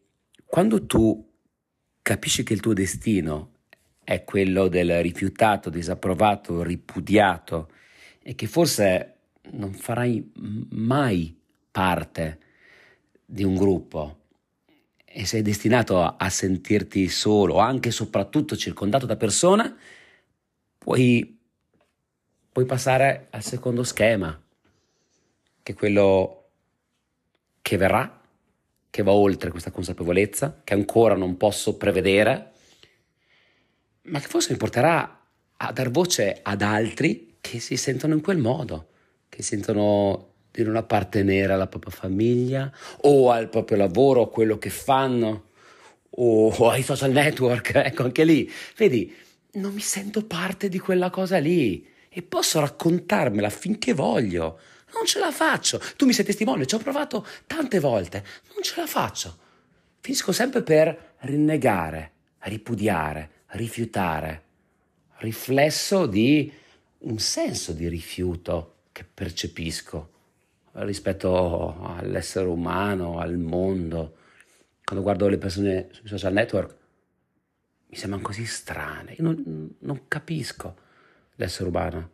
quando 0.44 0.84
tu 0.86 1.30
capisci 2.02 2.42
che 2.42 2.52
il 2.52 2.60
tuo 2.60 2.72
destino 2.72 3.50
è 4.02 4.24
quello 4.24 4.68
del 4.68 5.00
rifiutato, 5.02 5.70
disapprovato, 5.70 6.62
ripudiato 6.62 7.70
e 8.20 8.34
che 8.34 8.46
forse 8.46 9.14
non 9.52 9.72
farai 9.72 10.32
mai 10.70 11.38
parte 11.70 12.38
di 13.24 13.44
un 13.44 13.54
gruppo 13.54 14.18
e 15.04 15.24
sei 15.26 15.42
destinato 15.42 16.02
a, 16.02 16.28
sentirti 16.28 17.08
solo, 17.08 17.58
anche 17.58 17.90
e 17.90 17.92
soprattutto 17.92 18.56
circondato 18.56 19.06
da 19.06 19.16
persone, 19.16 19.76
puoi, 20.82 21.38
puoi 22.50 22.64
passare 22.64 23.28
al 23.30 23.44
secondo 23.44 23.84
schema, 23.84 24.40
che 25.62 25.72
è 25.72 25.74
quello 25.76 26.48
che 27.62 27.76
verrà, 27.76 28.20
che 28.90 29.02
va 29.04 29.12
oltre 29.12 29.50
questa 29.50 29.70
consapevolezza, 29.70 30.60
che 30.64 30.74
ancora 30.74 31.14
non 31.14 31.36
posso 31.36 31.76
prevedere, 31.76 32.50
ma 34.02 34.18
che 34.18 34.26
forse 34.26 34.50
mi 34.50 34.58
porterà 34.58 35.20
a 35.56 35.72
dar 35.72 35.90
voce 35.90 36.40
ad 36.42 36.62
altri 36.62 37.36
che 37.40 37.60
si 37.60 37.76
sentono 37.76 38.14
in 38.14 38.20
quel 38.20 38.38
modo, 38.38 38.88
che 39.28 39.42
sentono 39.44 40.30
di 40.50 40.64
non 40.64 40.74
appartenere 40.74 41.52
alla 41.52 41.68
propria 41.68 41.92
famiglia 41.92 42.70
o 43.02 43.30
al 43.30 43.48
proprio 43.48 43.76
lavoro, 43.76 44.22
a 44.22 44.28
quello 44.28 44.58
che 44.58 44.68
fanno 44.68 45.50
o 46.10 46.68
ai 46.68 46.82
social 46.82 47.12
network, 47.12 47.72
ecco 47.86 48.02
anche 48.02 48.24
lì, 48.24 48.50
vedi, 48.76 49.14
non 49.52 49.72
mi 49.74 49.80
sento 49.80 50.24
parte 50.24 50.68
di 50.68 50.78
quella 50.78 51.10
cosa 51.10 51.38
lì 51.38 51.86
e 52.08 52.22
posso 52.22 52.60
raccontarmela 52.60 53.50
finché 53.50 53.92
voglio. 53.92 54.60
Non 54.94 55.06
ce 55.06 55.18
la 55.18 55.32
faccio. 55.32 55.80
Tu 55.96 56.06
mi 56.06 56.12
sei 56.12 56.24
testimone, 56.24 56.66
ci 56.66 56.74
ho 56.74 56.78
provato 56.78 57.26
tante 57.46 57.80
volte. 57.80 58.24
Non 58.52 58.62
ce 58.62 58.74
la 58.76 58.86
faccio. 58.86 59.38
Finisco 60.00 60.32
sempre 60.32 60.62
per 60.62 61.14
rinnegare, 61.20 62.12
ripudiare, 62.40 63.30
rifiutare. 63.48 64.42
Riflesso 65.18 66.06
di 66.06 66.52
un 66.98 67.18
senso 67.18 67.72
di 67.72 67.88
rifiuto 67.88 68.76
che 68.92 69.04
percepisco 69.04 70.10
rispetto 70.74 71.76
all'essere 71.96 72.46
umano, 72.46 73.18
al 73.18 73.36
mondo. 73.36 74.16
Quando 74.84 75.04
guardo 75.04 75.28
le 75.28 75.38
persone 75.38 75.88
sui 75.92 76.08
social 76.08 76.32
network 76.32 76.80
mi 77.92 77.98
sembrano 77.98 78.24
così 78.24 78.46
strane, 78.46 79.12
io 79.12 79.22
non, 79.22 79.74
non 79.80 80.08
capisco 80.08 80.76
l'essere 81.34 81.68
umano. 81.68 82.10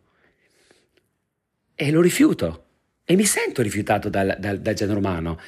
E 1.73 1.91
lo 1.93 2.01
rifiuto, 2.01 2.65
e 3.05 3.15
mi 3.15 3.25
sento 3.25 3.63
rifiutato 3.63 4.09
dal, 4.09 4.37
dal, 4.41 4.59
dal 4.59 4.75
genere 4.75 4.99
umano. 4.99 5.39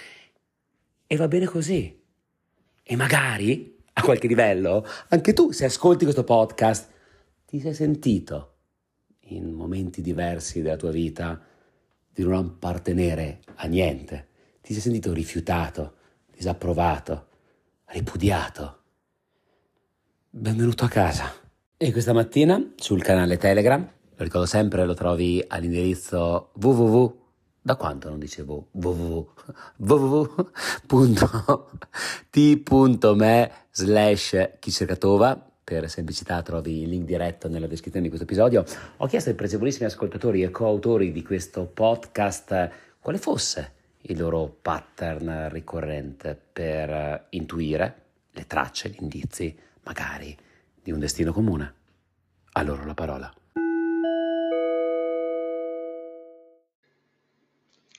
E 1.05 1.17
va 1.17 1.27
bene 1.27 1.47
così. 1.47 2.01
E 2.81 2.97
magari, 2.97 3.77
a 3.95 4.03
qualche 4.03 4.29
livello, 4.29 4.87
anche 5.09 5.33
tu, 5.33 5.51
se 5.51 5.65
ascolti 5.65 6.05
questo 6.05 6.23
podcast, 6.23 6.89
ti 7.45 7.59
sei 7.59 7.75
sentito 7.75 8.55
in 9.31 9.51
momenti 9.51 10.01
diversi 10.01 10.63
della 10.63 10.77
tua 10.77 10.93
vita 10.93 11.45
di 12.09 12.23
non 12.23 12.35
appartenere 12.35 13.41
a 13.57 13.67
niente. 13.67 14.29
Ti 14.61 14.73
sei 14.75 14.83
sentito 14.83 15.13
rifiutato, 15.13 15.97
disapprovato, 16.31 17.27
ripudiato 17.87 18.80
benvenuto 20.33 20.85
a 20.85 20.89
casa. 20.89 21.35
E 21.77 21.91
questa 21.91 22.13
mattina 22.13 22.73
sul 22.77 23.03
canale 23.03 23.37
Telegram, 23.37 23.81
lo 23.81 24.25
ricordo 24.25 24.47
sempre, 24.47 24.85
lo 24.85 24.95
trovi 24.95 25.45
all'indirizzo 25.47 26.53
www. 26.55 27.19
Da 27.61 27.75
quanto 27.75 28.09
non 28.09 28.21
dicevo 28.21 28.69
www? 28.71 29.27
www.t.me 32.31 33.53
slash 33.71 34.51
chicercatova 34.59 35.51
per 35.63 35.91
semplicità 35.91 36.41
trovi 36.43 36.83
il 36.83 36.89
link 36.89 37.05
diretto 37.05 37.49
nella 37.49 37.67
descrizione 37.67 38.05
di 38.05 38.09
questo 38.09 38.27
episodio. 38.27 38.65
Ho 38.99 39.07
chiesto 39.07 39.31
ai 39.31 39.37
pregevolissimi 39.37 39.87
ascoltatori 39.87 40.43
e 40.43 40.51
coautori 40.51 41.13
di 41.13 41.23
questo 41.23 41.67
podcast 41.67 42.71
quale 43.01 43.19
fosse 43.19 43.73
il 44.03 44.19
loro 44.19 44.57
pattern 44.63 45.49
ricorrente 45.51 46.41
per 46.53 47.27
intuire 47.31 48.03
le 48.31 48.47
tracce, 48.47 48.89
gli 48.91 48.97
indizi 49.01 49.69
magari 49.91 50.37
di 50.81 50.93
un 50.93 51.01
destino 51.01 51.33
comune. 51.33 51.75
A 52.53 52.63
loro 52.63 52.85
la 52.85 52.95
parola. 52.95 53.33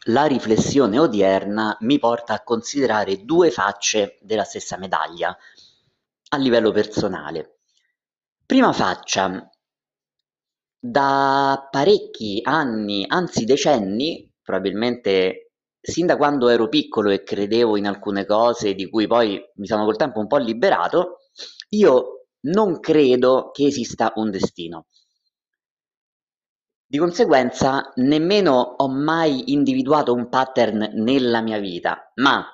La 0.05 0.25
riflessione 0.25 0.98
odierna 0.98 1.77
mi 1.81 2.00
porta 2.00 2.33
a 2.33 2.43
considerare 2.43 3.24
due 3.24 3.51
facce 3.51 4.17
della 4.21 4.43
stessa 4.45 4.77
medaglia 4.77 5.36
a 6.29 6.38
livello 6.38 6.71
personale. 6.71 7.60
Prima 8.45 8.71
faccia, 8.71 9.50
Da 10.83 11.67
parecchi 11.69 12.39
anni, 12.43 13.05
anzi 13.07 13.45
decenni, 13.45 14.27
probabilmente 14.41 15.51
sin 15.79 16.07
da 16.07 16.17
quando 16.17 16.50
ero 16.50 16.69
piccolo 16.69 17.12
e 17.12 17.21
credevo 17.21 17.77
in 17.77 17.86
alcune 17.86 18.25
cose 18.25 18.74
di 18.74 18.89
cui 18.89 19.05
poi 19.05 19.39
mi 19.57 19.67
sono 19.67 19.86
col 19.86 19.95
tempo 19.95 20.19
un 20.19 20.25
po' 20.25 20.38
liberato, 20.38 21.21
io 21.70 22.28
non 22.42 22.80
credo 22.80 23.52
che 23.52 23.66
esista 23.68 24.14
un 24.16 24.32
destino. 24.32 24.88
Di 26.86 26.98
conseguenza 26.98 27.92
nemmeno 27.96 28.76
ho 28.78 28.90
mai 28.90 29.52
individuato 29.54 30.14
un 30.14 30.28
pattern 30.28 30.92
nella 30.96 31.42
mia 31.42 31.58
vita, 31.58 32.12
ma, 32.16 32.46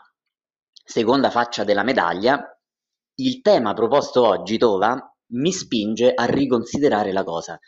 seconda 0.71 1.31
faccia 1.31 1.63
della 1.63 1.83
medaglia, 1.83 2.39
il 3.15 3.41
tema 3.41 3.73
proposto 3.73 4.23
oggi, 4.23 4.59
Tova, 4.59 4.95
mi 5.29 5.51
spinge 5.51 6.13
a 6.13 6.25
riconsiderare 6.25 7.11
la 7.11 7.23
cosa. 7.23 7.59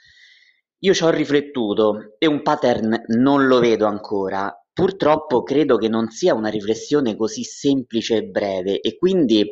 Io 0.81 0.93
ci 0.93 1.03
ho 1.03 1.09
riflettuto 1.09 2.15
e 2.19 2.27
un 2.27 2.41
pattern 2.43 3.05
non 3.07 3.47
lo 3.47 3.59
vedo 3.59 3.85
ancora. 3.87 4.53
Purtroppo 4.71 5.41
credo 5.41 5.77
che 5.77 5.89
non 5.89 6.09
sia 6.09 6.35
una 6.35 6.49
riflessione 6.49 7.15
così 7.15 7.43
semplice 7.43 8.17
e 8.17 8.23
breve 8.23 8.79
e 8.79 8.95
quindi 8.95 9.49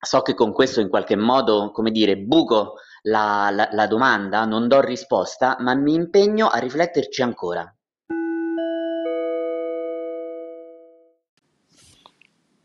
so 0.00 0.22
che 0.22 0.34
con 0.34 0.52
questo 0.52 0.80
in 0.80 0.88
qualche 0.88 1.16
modo, 1.16 1.70
come 1.72 1.90
dire, 1.90 2.16
buco 2.16 2.74
la, 3.02 3.50
la, 3.52 3.68
la 3.72 3.86
domanda, 3.86 4.44
non 4.44 4.68
do 4.68 4.80
risposta, 4.80 5.56
ma 5.60 5.74
mi 5.74 5.94
impegno 5.94 6.48
a 6.48 6.58
rifletterci 6.58 7.22
ancora. 7.22 7.72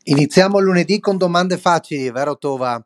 Iniziamo 0.06 0.60
lunedì 0.60 1.00
con 1.00 1.18
domande 1.18 1.58
facili, 1.58 2.12
vero 2.12 2.38
Tova? 2.38 2.84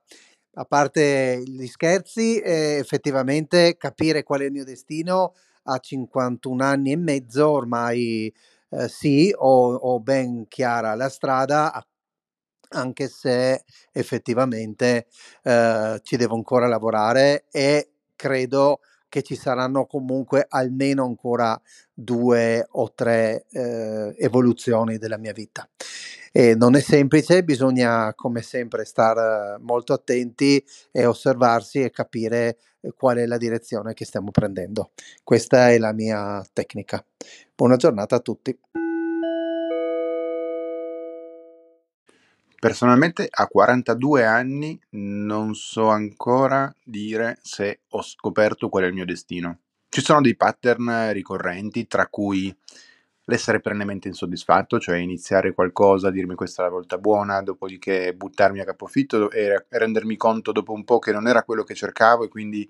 A 0.60 0.66
parte 0.66 1.42
gli 1.44 1.66
scherzi, 1.66 2.40
eh, 2.40 2.78
effettivamente 2.80 3.76
capire 3.76 4.24
qual 4.24 4.42
è 4.42 4.46
il 4.46 4.52
mio 4.52 4.64
destino 4.64 5.34
a 5.64 5.78
51 5.80 6.64
anni 6.64 6.92
e 6.92 6.96
mezzo 6.96 7.50
ormai 7.50 8.34
eh, 8.70 8.88
sì, 8.88 9.34
ho, 9.36 9.74
ho, 9.74 10.00
ben 10.00 10.48
chiara 10.48 10.94
la 10.96 11.10
strada, 11.10 11.74
anche 12.70 13.08
se 13.08 13.64
effettivamente 13.92 15.08
eh, 15.44 16.00
ci 16.04 16.18
devo 16.18 16.36
ancora 16.36 16.68
lavorare 16.68 17.46
e 17.52 17.90
credo 18.16 18.80
che 19.10 19.22
ci 19.22 19.36
saranno 19.36 19.86
comunque 19.86 20.46
almeno 20.50 21.06
ancora 21.06 21.60
due 21.94 22.66
o 22.72 22.92
tre 22.94 23.46
eh, 23.52 24.14
evoluzioni 24.18 24.98
della 24.98 25.18
mia 25.18 25.34
vita. 25.34 25.68
E 26.32 26.56
non 26.56 26.76
è 26.76 26.82
semplice, 26.82 27.44
bisogna 27.44 28.14
come 28.14 28.42
sempre 28.42 28.86
stare 28.86 29.58
molto 29.60 29.94
attenti 29.94 30.64
e 30.92 31.06
osservarsi 31.06 31.82
e 31.82 31.90
capire 31.90 32.58
eh, 32.82 32.92
qual 32.96 33.18
è 33.18 33.26
la 33.26 33.38
direzione 33.38 33.94
che 33.94 34.06
stiamo 34.06 34.30
prendendo. 34.30 34.92
Questa 35.24 35.70
è 35.70 35.78
la 35.78 35.94
mia 35.94 36.46
tecnica. 36.54 37.04
Buona 37.56 37.76
giornata 37.76 38.18
a 38.18 38.20
tutti. 38.20 38.56
Personalmente 42.60 43.28
a 43.30 43.46
42 43.46 44.26
anni 44.26 44.80
non 44.92 45.54
so 45.54 45.90
ancora 45.90 46.74
dire 46.84 47.38
se 47.44 47.82
ho 47.90 48.02
scoperto 48.02 48.68
qual 48.68 48.86
è 48.86 48.88
il 48.88 48.94
mio 48.96 49.06
destino. 49.06 49.60
Ci 49.88 50.02
sono 50.02 50.22
dei 50.22 50.36
pattern 50.36 51.12
ricorrenti, 51.14 51.86
tra 51.86 52.08
cui 52.08 52.52
l'essere 53.26 53.60
perennemente 53.60 54.08
insoddisfatto, 54.08 54.80
cioè 54.80 54.98
iniziare 54.98 55.54
qualcosa, 55.54 56.10
dirmi 56.10 56.34
questa 56.34 56.64
è 56.64 56.66
la 56.66 56.72
volta 56.72 56.98
buona, 56.98 57.44
dopodiché 57.44 58.16
buttarmi 58.16 58.60
a 58.60 58.66
capofitto 58.66 59.30
e 59.30 59.68
rendermi 59.70 60.18
conto 60.18 60.52
dopo 60.52 60.74
un 60.74 60.84
po' 60.84 60.98
che 60.98 61.12
non 61.12 61.28
era 61.28 61.44
quello 61.44 61.64
che 61.64 61.76
cercavo 61.76 62.24
e 62.24 62.28
quindi 62.28 62.68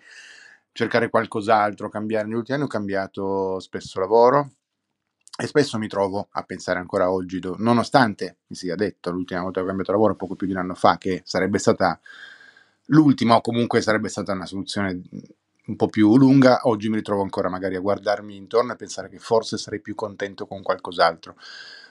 cercare 0.74 1.10
qualcos'altro, 1.10 1.88
cambiare. 1.88 2.28
Negli 2.28 2.36
ultimi 2.36 2.58
anni 2.58 2.66
ho 2.66 2.70
cambiato 2.70 3.60
spesso 3.62 4.02
lavoro, 4.02 4.50
e 5.40 5.46
spesso 5.46 5.78
mi 5.78 5.88
trovo 5.88 6.28
a 6.32 6.42
pensare 6.42 6.80
ancora 6.80 7.12
oggi, 7.12 7.40
nonostante 7.58 8.38
mi 8.48 8.56
sia 8.56 8.76
detto 8.76 9.12
l'ultima 9.12 9.42
volta 9.42 9.60
che 9.60 9.66
ho 9.66 9.68
cambiato 9.68 9.92
lavoro, 9.92 10.16
poco 10.16 10.36
più 10.36 10.48
di 10.48 10.54
un 10.54 10.60
anno 10.60 10.74
fa, 10.74 10.98
che 10.98 11.22
sarebbe 11.26 11.60
stata 11.60 12.00
l'ultima 12.86 13.36
o 13.36 13.42
comunque 13.42 13.82
sarebbe 13.82 14.10
stata 14.10 14.34
una 14.34 14.48
soluzione 14.48 15.00
un 15.68 15.76
po' 15.76 15.88
più 15.88 16.18
lunga, 16.18 16.62
oggi 16.64 16.90
mi 16.90 16.96
ritrovo 16.96 17.22
ancora 17.22 17.50
magari 17.50 17.76
a 17.76 17.82
guardarmi 17.82 18.36
intorno 18.36 18.72
e 18.74 18.78
pensare 18.78 19.10
che 19.10 19.20
forse 19.20 19.58
sarei 19.58 19.82
più 19.82 19.94
contento 19.94 20.48
con 20.48 20.64
qualcos'altro. 20.64 21.36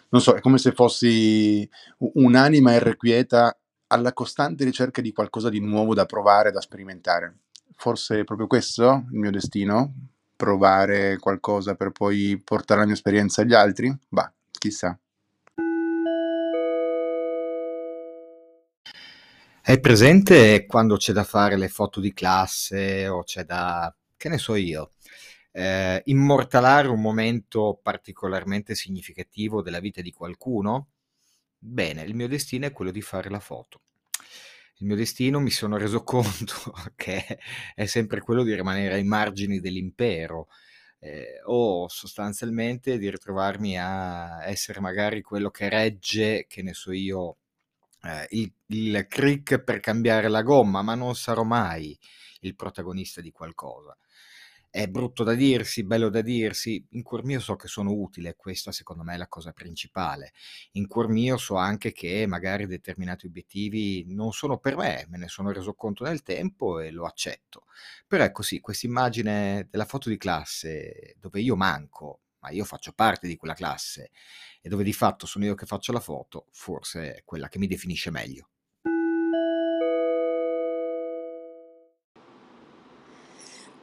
Non 0.08 0.20
so, 0.20 0.34
è 0.34 0.40
come 0.40 0.58
se 0.58 0.72
fossi 0.72 1.68
un'anima 1.98 2.74
irrequieta 2.74 3.56
alla 3.88 4.12
costante 4.12 4.64
ricerca 4.64 5.00
di 5.00 5.12
qualcosa 5.12 5.50
di 5.50 5.60
nuovo 5.60 5.94
da 5.94 6.06
provare, 6.06 6.50
da 6.50 6.60
sperimentare. 6.60 7.36
Forse 7.76 8.20
è 8.20 8.24
proprio 8.24 8.46
questo 8.46 9.04
il 9.12 9.18
mio 9.18 9.30
destino? 9.30 9.92
Provare 10.36 11.18
qualcosa 11.18 11.74
per 11.74 11.90
poi 11.90 12.40
portare 12.42 12.80
la 12.80 12.86
mia 12.86 12.94
esperienza 12.94 13.42
agli 13.42 13.54
altri? 13.54 13.92
Bah, 14.08 14.32
chissà. 14.50 14.98
Hai 19.68 19.80
presente 19.80 20.64
quando 20.66 20.96
c'è 20.96 21.12
da 21.12 21.24
fare 21.24 21.56
le 21.56 21.68
foto 21.68 21.98
di 21.98 22.12
classe 22.12 23.08
o 23.08 23.24
c'è 23.24 23.42
da, 23.44 23.92
che 24.16 24.28
ne 24.28 24.38
so 24.38 24.54
io, 24.54 24.92
eh, 25.50 26.02
immortalare 26.04 26.86
un 26.86 27.00
momento 27.00 27.80
particolarmente 27.82 28.76
significativo 28.76 29.62
della 29.62 29.80
vita 29.80 30.02
di 30.02 30.12
qualcuno? 30.12 30.90
Bene, 31.58 32.02
il 32.02 32.14
mio 32.14 32.28
destino 32.28 32.66
è 32.66 32.72
quello 32.72 32.92
di 32.92 33.02
fare 33.02 33.28
la 33.28 33.40
foto 33.40 33.80
il 34.78 34.86
mio 34.86 34.96
destino 34.96 35.40
mi 35.40 35.50
sono 35.50 35.76
reso 35.76 36.02
conto 36.04 36.72
che 36.94 37.38
è 37.74 37.86
sempre 37.86 38.20
quello 38.20 38.42
di 38.42 38.54
rimanere 38.54 38.94
ai 38.94 39.04
margini 39.04 39.60
dell'impero 39.60 40.48
eh, 40.98 41.40
o 41.44 41.88
sostanzialmente 41.88 42.98
di 42.98 43.10
ritrovarmi 43.10 43.78
a 43.78 44.44
essere 44.46 44.80
magari 44.80 45.22
quello 45.22 45.50
che 45.50 45.68
regge, 45.68 46.46
che 46.48 46.62
ne 46.62 46.74
so 46.74 46.92
io, 46.92 47.36
eh, 48.02 48.26
il, 48.30 48.52
il 48.68 49.06
crick 49.08 49.58
per 49.60 49.80
cambiare 49.80 50.28
la 50.28 50.42
gomma, 50.42 50.82
ma 50.82 50.94
non 50.94 51.14
sarò 51.14 51.42
mai 51.42 51.96
il 52.40 52.54
protagonista 52.54 53.20
di 53.20 53.30
qualcosa 53.30 53.96
è 54.76 54.88
brutto 54.88 55.24
da 55.24 55.32
dirsi, 55.32 55.84
bello 55.84 56.10
da 56.10 56.20
dirsi, 56.20 56.84
in 56.90 57.02
cuor 57.02 57.24
mio 57.24 57.40
so 57.40 57.56
che 57.56 57.66
sono 57.66 57.92
utile, 57.92 58.36
questa 58.36 58.72
secondo 58.72 59.02
me 59.02 59.14
è 59.14 59.16
la 59.16 59.26
cosa 59.26 59.52
principale. 59.52 60.32
In 60.72 60.86
cuor 60.86 61.08
mio 61.08 61.38
so 61.38 61.54
anche 61.56 61.92
che 61.92 62.26
magari 62.26 62.66
determinati 62.66 63.24
obiettivi 63.26 64.04
non 64.08 64.32
sono 64.32 64.58
per 64.58 64.76
me, 64.76 65.06
me 65.08 65.16
ne 65.16 65.28
sono 65.28 65.50
reso 65.50 65.72
conto 65.72 66.04
nel 66.04 66.22
tempo 66.22 66.78
e 66.78 66.90
lo 66.90 67.06
accetto. 67.06 67.64
Però 68.06 68.22
ecco 68.22 68.42
sì, 68.42 68.60
questa 68.60 68.86
immagine 68.86 69.66
della 69.70 69.86
foto 69.86 70.10
di 70.10 70.18
classe 70.18 71.14
dove 71.18 71.40
io 71.40 71.56
manco, 71.56 72.20
ma 72.40 72.50
io 72.50 72.64
faccio 72.66 72.92
parte 72.92 73.26
di 73.26 73.36
quella 73.36 73.54
classe 73.54 74.10
e 74.60 74.68
dove 74.68 74.84
di 74.84 74.92
fatto 74.92 75.24
sono 75.26 75.46
io 75.46 75.54
che 75.54 75.64
faccio 75.64 75.92
la 75.92 76.00
foto, 76.00 76.48
forse 76.52 77.14
è 77.14 77.22
quella 77.24 77.48
che 77.48 77.58
mi 77.58 77.66
definisce 77.66 78.10
meglio. 78.10 78.50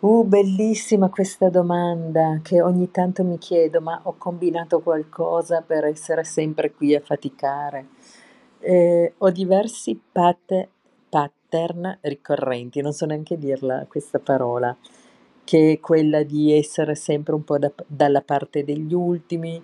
Uh, 0.04 0.26
bellissima 0.26 1.08
questa 1.10 1.48
domanda 1.50 2.40
che 2.44 2.62
ogni 2.62 2.92
tanto 2.92 3.24
mi 3.24 3.38
chiedo, 3.38 3.80
ma 3.80 4.02
ho 4.04 4.16
combinato 4.18 4.82
qualcosa 4.82 5.62
per 5.66 5.86
essere 5.86 6.26
sempre 6.26 6.74
qui 6.74 6.94
a 6.94 7.00
faticare? 7.00 7.86
Eh, 8.60 9.14
ho 9.18 9.30
diversi 9.32 9.98
pat- 10.12 10.68
pattern 11.10 12.00
ricorrenti, 12.02 12.82
non 12.82 12.92
so 12.92 13.06
neanche 13.06 13.38
dirla 13.38 13.86
questa 13.88 14.20
parola, 14.20 14.76
che 15.46 15.74
è 15.74 15.80
quella 15.80 16.24
di 16.24 16.52
essere 16.52 16.96
sempre 16.96 17.34
un 17.34 17.44
po' 17.46 17.58
da- 17.58 17.72
dalla 17.88 18.22
parte 18.22 18.66
degli 18.66 18.94
ultimi, 18.94 19.62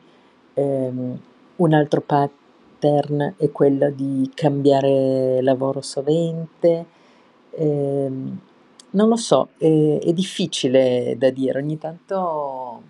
ehm, 0.53 1.19
un 1.57 1.73
altro 1.73 1.99
pattern 2.01 3.33
è 3.37 3.51
quello 3.51 3.89
di 3.91 4.31
cambiare 4.33 5.41
lavoro 5.41 5.81
sovente. 5.81 6.85
ehm, 7.51 8.39
non 8.91 9.07
lo 9.09 9.15
so, 9.15 9.49
è, 9.57 9.99
è 10.01 10.13
difficile 10.13 11.15
da 11.17 11.29
dire. 11.29 11.59
Ogni 11.59 11.77
tanto 11.77 12.81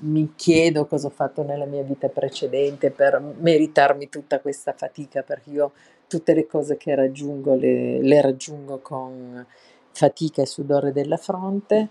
mi 0.00 0.32
chiedo 0.34 0.86
cosa 0.86 1.08
ho 1.08 1.10
fatto 1.10 1.42
nella 1.42 1.66
mia 1.66 1.82
vita 1.82 2.08
precedente 2.08 2.90
per 2.90 3.20
meritarmi 3.20 4.08
tutta 4.08 4.40
questa 4.40 4.72
fatica, 4.72 5.22
perché 5.22 5.50
io 5.50 5.72
tutte 6.08 6.34
le 6.34 6.46
cose 6.46 6.76
che 6.76 6.94
raggiungo 6.94 7.54
le, 7.54 8.00
le 8.02 8.20
raggiungo 8.20 8.78
con 8.78 9.44
fatica 9.92 10.42
e 10.42 10.46
sudore 10.46 10.92
della 10.92 11.16
fronte, 11.16 11.88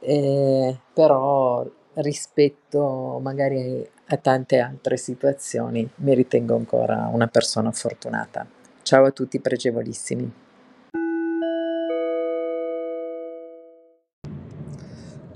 eh, 0.00 0.76
però 0.92 1.66
rispetto 1.94 3.18
magari 3.22 3.88
a 4.08 4.16
tante 4.18 4.58
altre 4.58 4.96
situazioni 4.96 5.88
mi 5.96 6.14
ritengo 6.14 6.54
ancora 6.54 7.08
una 7.12 7.26
persona 7.26 7.72
fortunata. 7.72 8.46
Ciao 8.82 9.04
a 9.04 9.10
tutti 9.10 9.40
pregevolissimi. 9.40 10.45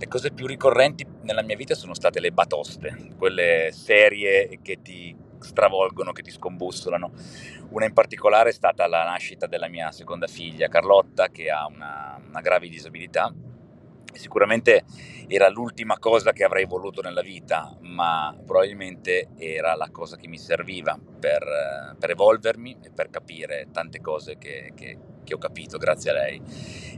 Le 0.01 0.09
cose 0.09 0.33
più 0.33 0.47
ricorrenti 0.47 1.07
nella 1.23 1.43
mia 1.43 1.57
vita 1.57 1.75
sono 1.75 1.93
state 1.93 2.21
le 2.21 2.33
batoste, 2.33 3.11
quelle 3.19 3.69
serie 3.71 4.59
che 4.63 4.81
ti 4.81 5.15
stravolgono, 5.39 6.13
che 6.13 6.23
ti 6.23 6.31
scombussolano. 6.31 7.13
Una 7.69 7.85
in 7.85 7.93
particolare 7.93 8.49
è 8.49 8.53
stata 8.53 8.87
la 8.87 9.05
nascita 9.05 9.47
della 9.47 9.69
mia 9.69 9.93
seconda 9.93 10.27
figlia, 10.27 10.69
Carlotta, 10.69 11.29
che 11.29 11.51
ha 11.51 11.67
una, 11.67 12.19
una 12.27 12.41
grave 12.41 12.71
disabilità 12.71 13.31
Sicuramente 14.13 14.85
era 15.29 15.49
l'ultima 15.49 15.99
cosa 15.99 16.33
che 16.33 16.43
avrei 16.43 16.65
voluto 16.65 17.01
nella 17.01 17.23
vita, 17.23 17.77
ma 17.83 18.37
probabilmente 18.45 19.29
era 19.37 19.75
la 19.77 19.89
cosa 19.91 20.17
che 20.17 20.27
mi 20.27 20.39
serviva 20.39 20.99
per, 20.99 21.97
per 21.99 22.11
evolvermi 22.11 22.79
e 22.83 22.91
per 22.91 23.11
capire 23.11 23.69
tante 23.73 24.01
cose 24.01 24.37
che, 24.39 24.73
che, 24.75 24.99
che 25.31 25.35
ho 25.35 25.39
capito 25.39 25.79
grazie 25.79 26.11
a 26.11 26.15
lei. 26.15 26.43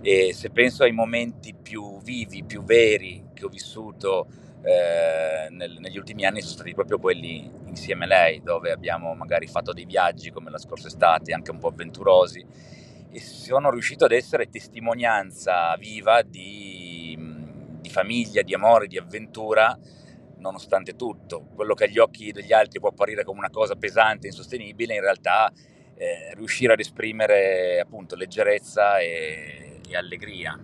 E 0.00 0.32
se 0.32 0.50
penso 0.50 0.84
ai 0.84 0.92
momenti 0.92 1.54
più 1.54 2.00
vivi, 2.00 2.42
più 2.44 2.64
veri 2.64 3.28
che 3.34 3.44
ho 3.44 3.48
vissuto 3.48 4.26
eh, 4.62 5.48
nel, 5.50 5.76
negli 5.78 5.98
ultimi 5.98 6.24
anni 6.24 6.40
sono 6.40 6.54
stati 6.54 6.72
proprio 6.72 6.98
quelli 6.98 7.50
insieme 7.66 8.04
a 8.04 8.08
lei, 8.08 8.42
dove 8.42 8.70
abbiamo 8.70 9.14
magari 9.14 9.46
fatto 9.46 9.72
dei 9.72 9.84
viaggi 9.84 10.30
come 10.30 10.50
la 10.50 10.58
scorsa 10.58 10.88
estate, 10.88 11.34
anche 11.34 11.50
un 11.50 11.58
po' 11.58 11.68
avventurosi, 11.68 12.44
e 13.10 13.20
sono 13.20 13.70
riuscito 13.70 14.06
ad 14.06 14.12
essere 14.12 14.48
testimonianza 14.48 15.76
viva 15.76 16.22
di, 16.22 17.16
di 17.80 17.90
famiglia, 17.90 18.42
di 18.42 18.54
amore, 18.54 18.86
di 18.86 18.96
avventura, 18.96 19.78
nonostante 20.38 20.96
tutto. 20.96 21.48
Quello 21.54 21.74
che 21.74 21.84
agli 21.84 21.98
occhi 21.98 22.32
degli 22.32 22.52
altri 22.52 22.80
può 22.80 22.88
apparire 22.88 23.24
come 23.24 23.40
una 23.40 23.50
cosa 23.50 23.76
pesante, 23.76 24.28
insostenibile, 24.28 24.94
in 24.94 25.00
realtà 25.02 25.52
eh, 26.02 26.34
riuscire 26.34 26.72
ad 26.72 26.80
esprimere 26.80 27.78
appunto 27.78 28.16
leggerezza 28.16 28.98
e, 28.98 29.80
e 29.88 29.96
allegria. 29.96 30.58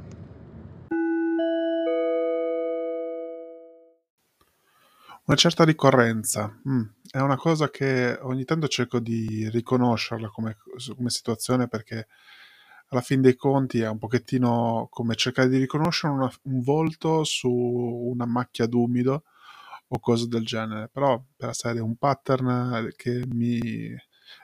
Una 5.27 5.37
certa 5.37 5.63
ricorrenza, 5.63 6.59
mh, 6.65 6.83
è 7.11 7.19
una 7.21 7.37
cosa 7.37 7.71
che 7.71 8.19
ogni 8.23 8.45
tanto 8.45 8.67
cerco 8.67 8.99
di 8.99 9.49
riconoscerla 9.51 10.29
come, 10.29 10.57
come 10.97 11.11
situazione 11.11 11.69
perché 11.69 12.09
alla 12.89 13.03
fin 13.03 13.21
dei 13.21 13.37
conti 13.37 13.81
è 13.81 13.89
un 13.89 13.99
pochettino 13.99 14.89
come 14.91 15.15
cercare 15.15 15.49
di 15.51 15.59
riconoscere 15.59 16.15
una- 16.15 16.33
un 16.45 16.63
volto 16.63 17.23
su 17.25 17.51
una 17.51 18.25
macchia 18.27 18.67
d'umido 18.67 19.25
o 19.89 19.99
cose 20.01 20.27
del 20.27 20.45
genere, 20.45 20.89
però 20.89 21.23
per 21.37 21.49
la 21.49 21.53
serie 21.55 21.81
un 21.83 21.97
pattern 21.97 22.89
che 22.97 23.23
mi 23.29 23.95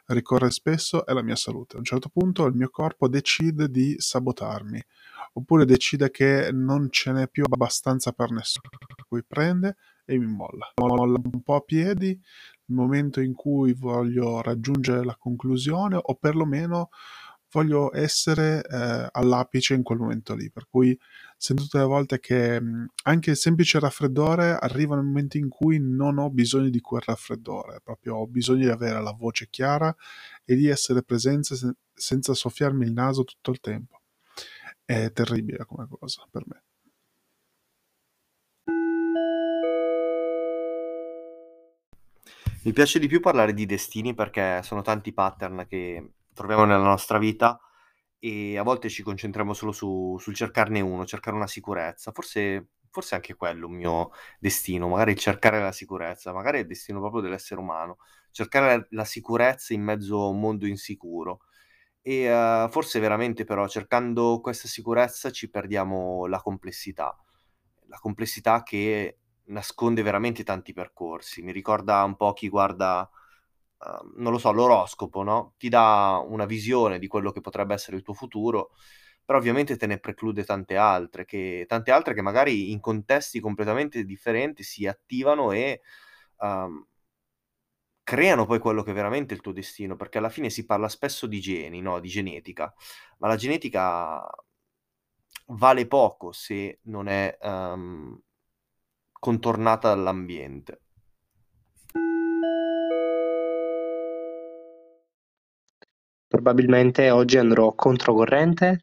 ricorre 0.07 0.51
spesso 0.51 1.07
è 1.07 1.13
la 1.13 1.23
mia 1.23 1.37
salute. 1.37 1.77
A 1.77 1.79
un 1.79 1.85
certo 1.85 2.09
punto 2.09 2.47
il 2.47 2.55
mio 2.55 2.71
corpo 2.71 3.09
decide 3.09 3.71
di 3.71 3.97
sabotarmi, 3.99 4.83
oppure 5.35 5.65
decide 5.65 6.11
che 6.11 6.51
non 6.53 6.89
ce 6.91 7.13
n'è 7.13 7.29
più 7.29 7.45
abbastanza 7.49 8.13
per 8.13 8.31
nessuno, 8.31 8.69
per 8.79 9.05
cui 9.07 9.25
prende 9.25 9.77
e 10.05 10.19
mi 10.19 10.27
molla. 10.27 10.73
Molla 10.77 11.21
un 11.23 11.43
po' 11.43 11.57
a 11.57 11.61
piedi 11.61 12.09
nel 12.67 12.79
momento 12.79 13.21
in 13.21 13.35
cui 13.35 13.73
voglio 13.73 14.41
raggiungere 14.41 15.05
la 15.05 15.17
conclusione 15.17 15.99
o 16.01 16.15
perlomeno 16.15 16.91
voglio 17.51 17.95
essere 17.95 18.65
eh, 18.67 19.09
all'apice 19.13 19.75
in 19.75 19.83
quel 19.83 19.99
momento 19.99 20.35
lì. 20.35 20.51
Per 20.51 20.67
cui 20.69 20.99
sento 21.45 21.65
tutte 21.65 21.77
le 21.77 21.85
volte 21.85 22.21
che 22.21 22.59
mh, 22.59 22.87
anche 23.03 23.33
il 23.33 23.37
semplice 23.37 23.79
raffreddore 23.79 24.57
arriva 24.59 24.95
nel 24.95 25.05
momento 25.05 25.37
in 25.37 25.51
cui 25.51 25.79
non 25.79 26.17
ho 26.17 26.31
bisogno 26.31 26.71
di 26.71 26.81
quel 26.81 27.03
raffreddore, 27.05 27.83
proprio 27.85 28.17
ho 28.17 28.27
bisogno 28.27 28.65
di 28.65 28.71
avere 28.71 29.03
la 29.03 29.13
voce 29.13 29.49
chiara 29.51 29.95
e 30.43 30.55
di 30.55 30.69
essere 30.69 31.03
presente 31.03 31.55
sen- 31.55 31.77
senza 31.93 32.33
soffiarmi 32.33 32.87
il 32.87 32.93
naso 32.93 33.25
tutto 33.25 33.51
il 33.51 33.61
tempo. 33.61 34.01
È 34.87 35.13
terribile 35.13 35.67
come 35.67 35.87
cosa 35.87 36.27
per 36.31 36.45
me. 36.47 36.63
Mi 42.63 42.73
piace 42.73 42.99
di 42.99 43.07
più 43.07 43.21
parlare 43.21 43.53
di 43.53 43.67
destini 43.67 44.15
perché 44.15 44.63
sono 44.63 44.81
tanti 44.81 45.13
pattern 45.13 45.67
che 45.69 46.13
troviamo 46.33 46.65
nella 46.65 46.83
nostra 46.85 47.19
vita 47.19 47.61
e 48.25 48.57
a 48.57 48.63
volte 48.63 48.89
ci 48.89 49.03
concentriamo 49.03 49.53
solo 49.53 49.71
su, 49.71 50.17
sul 50.19 50.35
cercarne 50.35 50.81
uno, 50.81 51.05
cercare 51.05 51.37
una 51.37 51.47
sicurezza. 51.47 52.11
Forse, 52.11 52.69
forse 52.89 53.17
anche 53.17 53.35
quello 53.35 53.67
è 53.67 53.69
un 53.69 53.75
mio 53.77 54.13
destino, 54.39 54.89
magari 54.89 55.15
cercare 55.15 55.61
la 55.61 55.73
sicurezza, 55.73 56.33
magari 56.33 56.57
è 56.57 56.61
il 56.63 56.67
destino 56.67 57.01
proprio 57.01 57.21
dell'essere 57.21 57.61
umano, 57.61 57.99
cercare 58.31 58.77
la, 58.79 58.87
la 58.93 59.05
sicurezza 59.05 59.75
in 59.75 59.83
mezzo 59.83 60.23
a 60.23 60.29
un 60.29 60.41
mondo 60.41 60.65
insicuro. 60.67 61.41
E 62.01 62.33
uh, 62.33 62.71
forse 62.71 62.99
veramente 62.99 63.45
però 63.45 63.69
cercando 63.69 64.41
questa 64.41 64.69
sicurezza 64.69 65.31
ci 65.31 65.51
perdiamo 65.51 66.25
la 66.27 66.41
complessità, 66.41 67.15
la 67.89 67.99
complessità 67.99 68.63
che 68.63 69.19
nasconde 69.49 70.01
veramente 70.01 70.45
tanti 70.45 70.73
percorsi. 70.73 71.43
Mi 71.43 71.53
ricorda 71.53 72.03
un 72.05 72.17
po' 72.17 72.33
chi 72.33 72.49
guarda, 72.49 73.07
uh, 73.79 74.13
non 74.17 74.33
lo 74.33 74.39
so, 74.39 74.53
l'oroscopo, 74.53 75.23
no? 75.23 75.55
Ti 75.59 75.69
dà 75.69 76.23
una 76.27 76.47
visione 76.47 76.99
di 76.99 77.07
quello 77.07 77.33
che 77.33 77.41
potrebbe 77.41 77.75
essere 77.75 77.97
il 77.97 78.03
tuo 78.03 78.15
futuro, 78.15 78.71
però 79.25 79.39
ovviamente 79.39 79.77
te 79.77 79.87
ne 79.87 79.99
preclude 79.99 80.45
tante 80.45 80.77
altre, 80.77 81.25
che, 81.25 81.65
tante 81.69 81.91
altre 81.91 82.15
che 82.15 82.23
magari 82.23 82.71
in 82.73 82.81
contesti 82.81 83.41
completamente 83.41 84.05
differenti 84.05 84.63
si 84.63 84.87
attivano 84.87 85.53
e 85.53 85.81
um, 86.39 86.87
creano 88.03 88.47
poi 88.47 88.59
quello 88.59 88.83
che 88.83 88.91
è 88.91 88.95
veramente 88.95 89.35
il 89.35 89.41
tuo 89.41 89.53
destino, 89.53 89.97
perché 89.97 90.19
alla 90.19 90.29
fine 90.29 90.51
si 90.51 90.65
parla 90.67 90.89
spesso 90.89 91.27
di 91.27 91.41
geni, 91.41 91.81
no? 91.81 92.01
Di 92.01 92.09
genetica, 92.09 92.73
ma 93.19 93.29
la 93.29 93.37
genetica 93.37 94.23
vale 95.47 95.87
poco 95.87 96.33
se 96.33 96.81
non 96.85 97.09
è 97.09 97.37
um, 97.43 98.19
contornata 99.13 99.89
dall'ambiente. 99.95 100.84
Probabilmente 106.35 107.11
oggi 107.11 107.39
andrò 107.39 107.75
controcorrente 107.75 108.83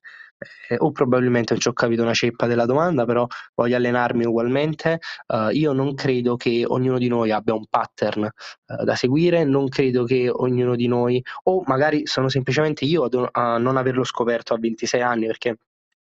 eh, 0.70 0.78
o 0.78 0.94
probabilmente 0.94 1.52
non 1.52 1.62
ci 1.62 1.68
ho 1.68 1.74
capito 1.74 2.02
una 2.02 2.14
ceppa 2.14 2.48
della 2.48 2.66
domanda, 2.66 3.04
però 3.04 3.28
voglio 3.56 3.76
allenarmi 3.76 4.24
ugualmente. 4.24 5.00
Uh, 5.28 5.50
io 5.50 5.74
non 5.74 5.94
credo 5.94 6.38
che 6.38 6.64
ognuno 6.66 6.98
di 6.98 7.10
noi 7.10 7.30
abbia 7.32 7.54
un 7.54 7.66
pattern 7.70 8.24
uh, 8.24 8.84
da 8.86 8.96
seguire, 8.96 9.44
non 9.44 9.68
credo 9.68 10.06
che 10.06 10.30
ognuno 10.30 10.78
di 10.78 10.88
noi, 10.88 11.22
o 11.44 11.62
magari 11.66 12.08
sono 12.08 12.30
semplicemente 12.30 12.86
io 12.86 13.10
a 13.32 13.58
non 13.58 13.76
averlo 13.76 14.06
scoperto 14.06 14.54
a 14.54 14.58
26 14.58 15.02
anni, 15.02 15.26
perché 15.26 15.58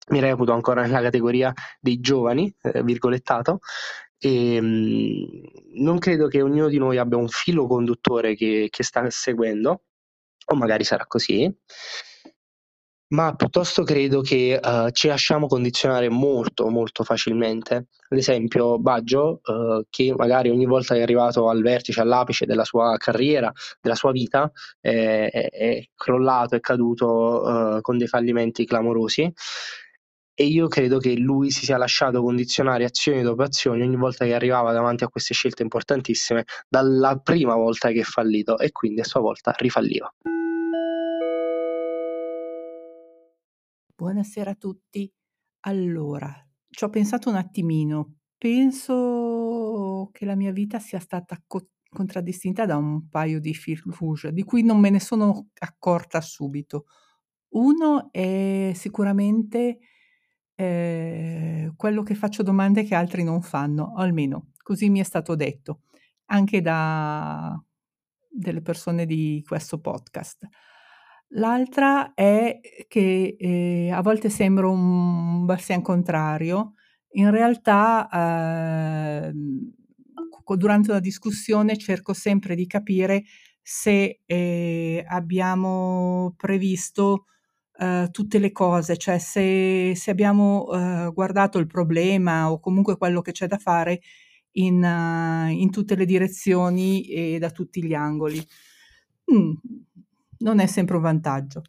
mi 0.07 0.19
reputo 0.19 0.53
ancora 0.53 0.81
nella 0.81 1.01
categoria 1.01 1.53
dei 1.79 1.99
giovani, 1.99 2.51
eh, 2.63 2.81
virgolettato, 2.81 3.59
e 4.17 4.59
mh, 4.59 4.65
mm, 4.65 5.23
non 5.83 5.99
credo 5.99 6.29
che 6.29 6.41
ognuno 6.41 6.67
di 6.67 6.79
noi 6.79 6.97
abbia 6.97 7.17
un 7.19 7.27
filo 7.27 7.67
conduttore 7.67 8.33
che, 8.35 8.69
che 8.71 8.81
sta 8.83 9.07
seguendo, 9.11 9.83
o 10.49 10.55
magari 10.55 10.83
sarà 10.83 11.05
così, 11.05 11.53
ma 13.09 13.35
piuttosto 13.35 13.83
credo 13.83 14.19
che 14.21 14.59
uh, 14.61 14.89
ci 14.89 15.07
lasciamo 15.07 15.47
condizionare 15.47 16.09
molto, 16.09 16.67
molto 16.67 17.03
facilmente. 17.03 17.87
Ad 18.09 18.17
esempio, 18.17 18.79
Baggio, 18.79 19.39
uh, 19.45 19.83
che 19.89 20.13
magari 20.15 20.49
ogni 20.49 20.65
volta 20.65 20.93
che 20.93 20.99
è 20.99 21.03
arrivato 21.03 21.47
al 21.47 21.61
vertice, 21.61 22.01
all'apice 22.01 22.45
della 22.45 22.65
sua 22.65 22.97
carriera, 22.97 23.51
della 23.79 23.95
sua 23.95 24.11
vita, 24.11 24.51
è, 24.81 25.29
è, 25.31 25.49
è 25.49 25.83
crollato, 25.95 26.55
è 26.55 26.59
caduto 26.59 27.07
uh, 27.07 27.81
con 27.81 27.97
dei 27.97 28.07
fallimenti 28.07 28.65
clamorosi 28.65 29.33
e 30.39 30.45
io 30.45 30.67
credo 30.67 30.99
che 30.99 31.15
lui 31.15 31.49
si 31.49 31.65
sia 31.65 31.77
lasciato 31.77 32.21
condizionare 32.21 32.83
azioni 32.83 33.23
dopo 33.23 33.41
azioni 33.41 33.81
ogni 33.81 33.95
volta 33.95 34.23
che 34.23 34.35
arrivava 34.35 34.71
davanti 34.71 35.03
a 35.03 35.07
queste 35.07 35.33
scelte 35.33 35.63
importantissime 35.63 36.43
dalla 36.69 37.17
prima 37.17 37.55
volta 37.55 37.89
che 37.89 38.01
è 38.01 38.03
fallito 38.03 38.59
e 38.59 38.71
quindi 38.71 39.01
a 39.01 39.03
sua 39.03 39.19
volta 39.21 39.51
rifalliva. 39.57 40.13
Buonasera 43.99 44.51
a 44.51 44.55
tutti. 44.55 45.11
Allora, 45.61 46.31
ci 46.69 46.83
ho 46.83 46.89
pensato 46.89 47.29
un 47.29 47.35
attimino. 47.35 48.17
Penso 48.37 50.09
che 50.11 50.23
la 50.23 50.35
mia 50.35 50.51
vita 50.51 50.77
sia 50.77 50.99
stata 50.99 51.41
co- 51.47 51.69
contraddistinta 51.89 52.67
da 52.67 52.77
un 52.77 53.09
paio 53.09 53.39
di 53.39 53.55
fil 53.55 53.81
rouge, 53.83 54.33
di 54.33 54.43
cui 54.43 54.61
non 54.61 54.79
me 54.79 54.91
ne 54.91 54.99
sono 54.99 55.47
accorta 55.57 56.21
subito. 56.21 56.85
Uno 57.53 58.09
è 58.11 58.71
sicuramente 58.75 59.79
eh, 60.53 61.73
quello 61.75 62.03
che 62.03 62.13
faccio 62.13 62.43
domande 62.43 62.83
che 62.83 62.93
altri 62.93 63.23
non 63.23 63.41
fanno, 63.41 63.93
o 63.95 63.99
almeno 63.99 64.51
così 64.61 64.89
mi 64.91 64.99
è 64.99 65.03
stato 65.03 65.33
detto, 65.35 65.81
anche 66.25 66.61
da 66.61 67.59
delle 68.29 68.61
persone 68.61 69.07
di 69.07 69.43
questo 69.47 69.79
podcast. 69.79 70.47
L'altra 71.31 72.13
è 72.13 72.59
che 72.87 73.35
eh, 73.37 73.91
a 73.91 74.01
volte 74.01 74.29
sembra 74.29 74.67
un 74.69 75.45
Bastien 75.45 75.81
contrario, 75.81 76.73
in 77.11 77.29
realtà 77.31 78.07
eh, 79.27 79.33
durante 80.55 80.91
una 80.91 80.99
discussione 80.99 81.77
cerco 81.77 82.13
sempre 82.13 82.55
di 82.55 82.65
capire 82.65 83.23
se 83.61 84.21
eh, 84.25 85.03
abbiamo 85.05 86.33
previsto 86.37 87.25
eh, 87.77 88.07
tutte 88.11 88.39
le 88.39 88.51
cose, 88.53 88.95
cioè 88.97 89.17
se, 89.19 89.93
se 89.95 90.11
abbiamo 90.11 90.67
eh, 90.71 91.11
guardato 91.13 91.57
il 91.59 91.67
problema 91.67 92.49
o 92.49 92.59
comunque 92.61 92.97
quello 92.97 93.21
che 93.21 93.33
c'è 93.33 93.47
da 93.47 93.57
fare 93.57 93.99
in, 94.53 94.81
uh, 94.83 95.51
in 95.51 95.69
tutte 95.71 95.95
le 95.95 96.05
direzioni 96.05 97.03
e 97.07 97.37
da 97.39 97.51
tutti 97.51 97.83
gli 97.83 97.93
angoli. 97.93 98.43
Mm, 99.31 99.51
non 100.39 100.59
è 100.59 100.67
sempre 100.67 100.95
un 100.95 101.01
vantaggio. 101.01 101.61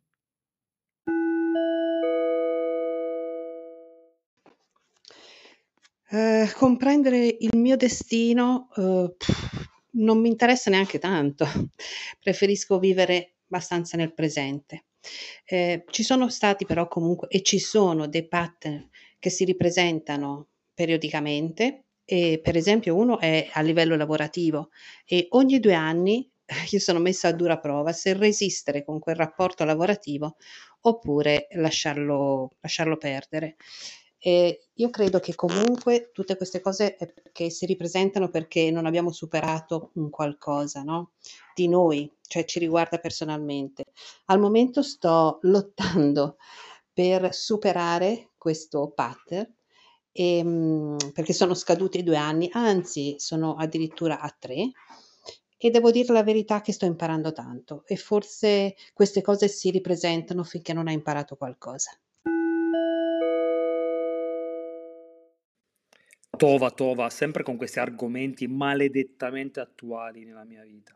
Eh, 6.10 6.50
comprendere 6.54 7.36
il 7.38 7.58
mio 7.58 7.76
destino, 7.76 8.68
eh, 8.76 9.14
non 9.92 10.20
mi 10.20 10.28
interessa 10.28 10.70
neanche 10.70 10.98
tanto. 10.98 11.44
Preferisco 12.22 12.78
vivere 12.78 13.34
abbastanza 13.46 13.96
nel 13.96 14.14
presente. 14.14 14.84
Eh, 15.44 15.84
ci 15.90 16.02
sono 16.02 16.28
stati 16.28 16.64
però 16.64 16.88
comunque 16.88 17.28
e 17.28 17.42
ci 17.42 17.58
sono 17.58 18.08
dei 18.08 18.26
pattern 18.26 18.88
che 19.18 19.30
si 19.30 19.44
ripresentano 19.44 20.48
periodicamente 20.74 21.84
e 22.04 22.40
per 22.42 22.56
esempio 22.56 22.94
uno 22.96 23.18
è 23.18 23.48
a 23.52 23.60
livello 23.60 23.96
lavorativo 23.96 24.70
e 25.04 25.26
ogni 25.30 25.60
due 25.60 25.74
anni 25.74 26.30
io 26.70 26.78
sono 26.78 26.98
messa 26.98 27.28
a 27.28 27.32
dura 27.32 27.58
prova 27.58 27.92
se 27.92 28.14
resistere 28.14 28.84
con 28.84 28.98
quel 28.98 29.16
rapporto 29.16 29.64
lavorativo 29.64 30.36
oppure 30.82 31.48
lasciarlo, 31.52 32.52
lasciarlo 32.60 32.96
perdere. 32.96 33.56
E 34.20 34.68
io 34.74 34.90
credo 34.90 35.20
che 35.20 35.34
comunque 35.36 36.10
tutte 36.12 36.36
queste 36.36 36.60
cose 36.60 36.96
perché 36.96 37.50
si 37.50 37.66
ripresentano 37.66 38.30
perché 38.30 38.70
non 38.70 38.84
abbiamo 38.84 39.12
superato 39.12 39.92
un 39.94 40.10
qualcosa, 40.10 40.82
no? 40.82 41.12
Di 41.54 41.68
noi, 41.68 42.12
cioè 42.22 42.44
ci 42.44 42.58
riguarda 42.58 42.98
personalmente. 42.98 43.84
Al 44.26 44.40
momento 44.40 44.82
sto 44.82 45.38
lottando 45.42 46.36
per 46.92 47.32
superare 47.32 48.30
questo 48.36 48.90
pattern 48.90 49.54
e, 50.10 50.42
mm, 50.42 50.96
perché 51.14 51.32
sono 51.32 51.54
scaduti 51.54 52.02
due 52.02 52.16
anni, 52.16 52.48
anzi 52.52 53.14
sono 53.18 53.54
addirittura 53.54 54.18
a 54.18 54.34
tre 54.36 54.72
e 55.58 55.70
devo 55.70 55.90
dire 55.90 56.12
la 56.12 56.22
verità 56.22 56.60
che 56.60 56.72
sto 56.72 56.86
imparando 56.86 57.32
tanto 57.32 57.82
e 57.86 57.96
forse 57.96 58.76
queste 58.94 59.20
cose 59.20 59.48
si 59.48 59.70
ripresentano 59.70 60.44
finché 60.44 60.72
non 60.72 60.86
hai 60.86 60.94
imparato 60.94 61.36
qualcosa. 61.36 61.90
Tova, 66.36 66.70
tova, 66.70 67.10
sempre 67.10 67.42
con 67.42 67.56
questi 67.56 67.80
argomenti 67.80 68.46
maledettamente 68.46 69.58
attuali 69.58 70.24
nella 70.24 70.44
mia 70.44 70.62
vita. 70.62 70.94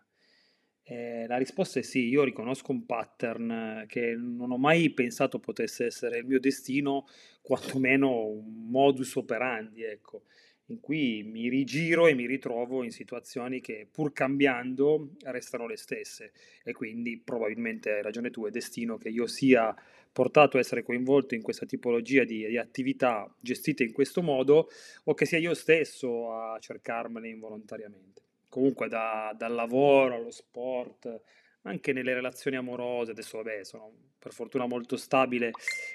Eh, 0.84 1.26
la 1.26 1.36
risposta 1.36 1.80
è 1.80 1.82
sì, 1.82 2.06
io 2.06 2.22
riconosco 2.22 2.70
un 2.70 2.86
pattern 2.86 3.84
che 3.88 4.14
non 4.16 4.52
ho 4.52 4.58
mai 4.58 4.90
pensato 4.90 5.40
potesse 5.40 5.86
essere 5.86 6.18
il 6.18 6.26
mio 6.26 6.38
destino, 6.38 7.06
quantomeno 7.40 8.26
un 8.26 8.68
modus 8.68 9.16
operandi, 9.16 9.82
ecco, 9.82 10.22
in 10.66 10.80
cui 10.80 11.22
mi 11.22 11.48
rigiro 11.48 12.06
e 12.06 12.14
mi 12.14 12.26
ritrovo 12.26 12.82
in 12.82 12.90
situazioni 12.90 13.60
che 13.60 13.86
pur 13.90 14.12
cambiando 14.12 15.10
restano 15.24 15.66
le 15.66 15.76
stesse 15.76 16.32
e 16.64 16.72
quindi 16.72 17.18
probabilmente 17.18 17.92
hai 17.92 18.02
ragione 18.02 18.30
tu, 18.30 18.46
è 18.46 18.50
destino 18.50 18.96
che 18.96 19.08
io 19.08 19.26
sia 19.26 19.74
portato 20.12 20.56
a 20.56 20.60
essere 20.60 20.82
coinvolto 20.82 21.34
in 21.34 21.42
questa 21.42 21.66
tipologia 21.66 22.24
di, 22.24 22.46
di 22.46 22.58
attività 22.58 23.34
gestite 23.40 23.82
in 23.82 23.92
questo 23.92 24.22
modo 24.22 24.68
o 25.04 25.14
che 25.14 25.24
sia 25.24 25.38
io 25.38 25.54
stesso 25.54 26.32
a 26.32 26.58
cercarmene 26.58 27.28
involontariamente. 27.28 28.20
Comunque 28.48 28.88
da, 28.88 29.34
dal 29.36 29.54
lavoro 29.54 30.14
allo 30.14 30.30
sport, 30.30 31.20
anche 31.62 31.92
nelle 31.92 32.12
relazioni 32.12 32.56
amorose, 32.56 33.12
adesso 33.12 33.38
vabbè 33.38 33.64
sono 33.64 33.90
per 34.18 34.32
fortuna 34.32 34.66
molto 34.66 34.96
stabile, 34.96 35.50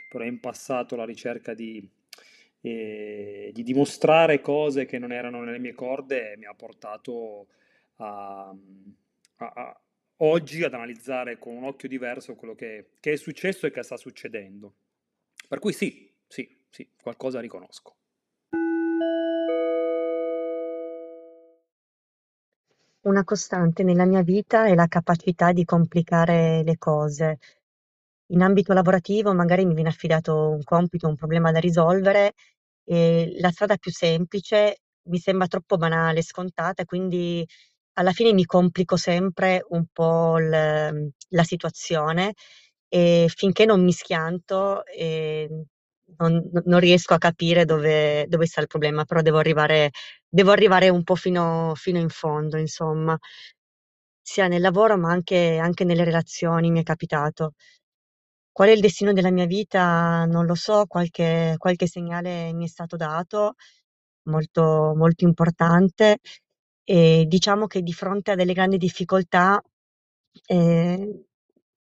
però 0.09 0.23
in 0.25 0.39
passato 0.39 0.95
la 0.95 1.05
ricerca 1.05 1.53
di, 1.53 1.87
eh, 2.61 3.51
di 3.53 3.63
dimostrare 3.63 4.41
cose 4.41 4.85
che 4.85 4.97
non 4.97 5.11
erano 5.11 5.43
nelle 5.43 5.59
mie 5.59 5.73
corde 5.73 6.35
mi 6.37 6.45
ha 6.45 6.53
portato 6.53 7.47
a, 7.97 8.53
a, 9.37 9.45
a 9.45 9.81
oggi 10.17 10.63
ad 10.63 10.73
analizzare 10.73 11.37
con 11.37 11.55
un 11.55 11.63
occhio 11.63 11.87
diverso 11.87 12.35
quello 12.35 12.55
che, 12.55 12.91
che, 12.99 13.13
è 13.13 13.15
successo 13.17 13.67
e 13.67 13.71
che 13.71 13.83
sta 13.83 13.97
succedendo. 13.97 14.73
Per 15.47 15.59
cui 15.59 15.73
sì, 15.73 16.11
sì, 16.27 16.49
sì, 16.69 16.89
qualcosa 17.01 17.39
riconosco. 17.39 17.95
Una 23.01 23.23
costante 23.23 23.83
nella 23.83 24.05
mia 24.05 24.21
vita 24.21 24.65
è 24.65 24.75
la 24.75 24.87
capacità 24.87 25.53
di 25.53 25.63
complicare 25.63 26.63
le 26.63 26.77
cose. 26.77 27.39
In 28.31 28.41
ambito 28.41 28.73
lavorativo 28.73 29.33
magari 29.33 29.65
mi 29.65 29.73
viene 29.73 29.87
affidato 29.89 30.49
un 30.49 30.61
compito, 30.63 31.07
un 31.07 31.15
problema 31.15 31.51
da 31.51 31.59
risolvere 31.59 32.33
e 32.83 33.33
la 33.39 33.51
strada 33.51 33.77
più 33.77 33.89
semplice 33.91 34.79
mi 35.09 35.17
sembra 35.17 35.47
troppo 35.47 35.77
banale, 35.77 36.21
scontata, 36.21 36.83
quindi 36.83 37.45
alla 37.93 38.11
fine 38.11 38.33
mi 38.33 38.43
complico 38.45 38.97
sempre 38.97 39.63
un 39.69 39.85
po' 39.93 40.37
l 40.39 40.49
la 41.29 41.43
situazione 41.43 42.33
e 42.89 43.27
finché 43.33 43.65
non 43.65 43.81
mi 43.83 43.91
schianto, 43.93 44.85
ehm, 44.85 45.63
non 46.17 46.41
non 46.65 46.79
riesco 46.79 47.13
a 47.13 47.17
capire 47.17 47.63
dove 47.65 48.25
dove 48.27 48.45
sta 48.45 48.59
il 48.61 48.67
problema, 48.67 49.05
però 49.05 49.21
devo 49.21 49.37
arrivare 49.39 49.91
devo 50.27 50.51
arrivare 50.51 50.89
un 50.89 51.03
po' 51.03 51.15
fino 51.15 51.73
fino 51.75 51.97
in 51.99 52.09
fondo, 52.09 52.57
insomma. 52.57 53.17
Sia 54.29 54.47
nel 54.49 54.59
lavoro 54.61 54.97
ma 54.97 55.09
anche 55.09 55.57
anche 55.57 55.85
nelle 55.85 56.03
relazioni 56.03 56.69
mi 56.69 56.81
è 56.81 56.83
capitato. 56.83 57.53
Qual 58.57 58.69
è 58.69 58.71
il 58.71 58.79
destino 58.81 59.13
della 59.13 59.29
mia 59.29 59.45
vita 59.45 60.25
non 60.25 60.47
lo 60.47 60.55
so, 60.55 60.85
qualche 60.87 61.53
qualche 61.59 61.85
segnale 61.85 62.53
mi 62.53 62.65
è 62.65 62.67
stato 62.67 62.95
dato, 62.95 63.53
molto 64.23 64.95
molto 64.95 65.25
importante 65.25 66.17
e 66.83 67.25
diciamo 67.27 67.67
che 67.67 67.83
di 67.83 67.93
fronte 67.93 68.31
a 68.31 68.35
delle 68.35 68.53
grandi 68.53 68.77
difficoltà, 68.77 69.61
ehm, 70.47 71.23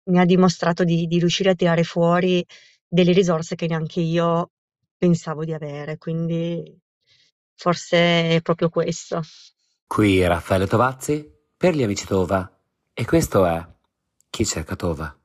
mi 0.04 0.18
ha 0.20 0.24
dimostrato 0.24 0.84
di 0.84 1.08
di 1.08 1.18
riuscire 1.18 1.50
a 1.50 1.54
tirare 1.56 1.82
fuori 1.82 2.46
delle 2.86 3.10
risorse 3.12 3.56
che 3.56 3.66
neanche 3.66 3.98
io 3.98 4.52
pensavo 4.96 5.44
di 5.44 5.52
avere, 5.52 5.98
quindi 5.98 6.62
forse 7.56 8.36
è 8.36 8.40
proprio 8.40 8.68
questo. 8.68 9.20
Qui 9.88 10.24
Raffaele 10.24 10.68
Tovazzi 10.68 11.28
per 11.56 11.74
gli 11.74 11.82
amici 11.82 12.06
Tova 12.06 12.48
e 12.94 13.04
questo 13.04 13.46
è 13.46 13.66
Chi 14.30 14.46
cerca 14.46 14.76
Tova. 14.76 15.16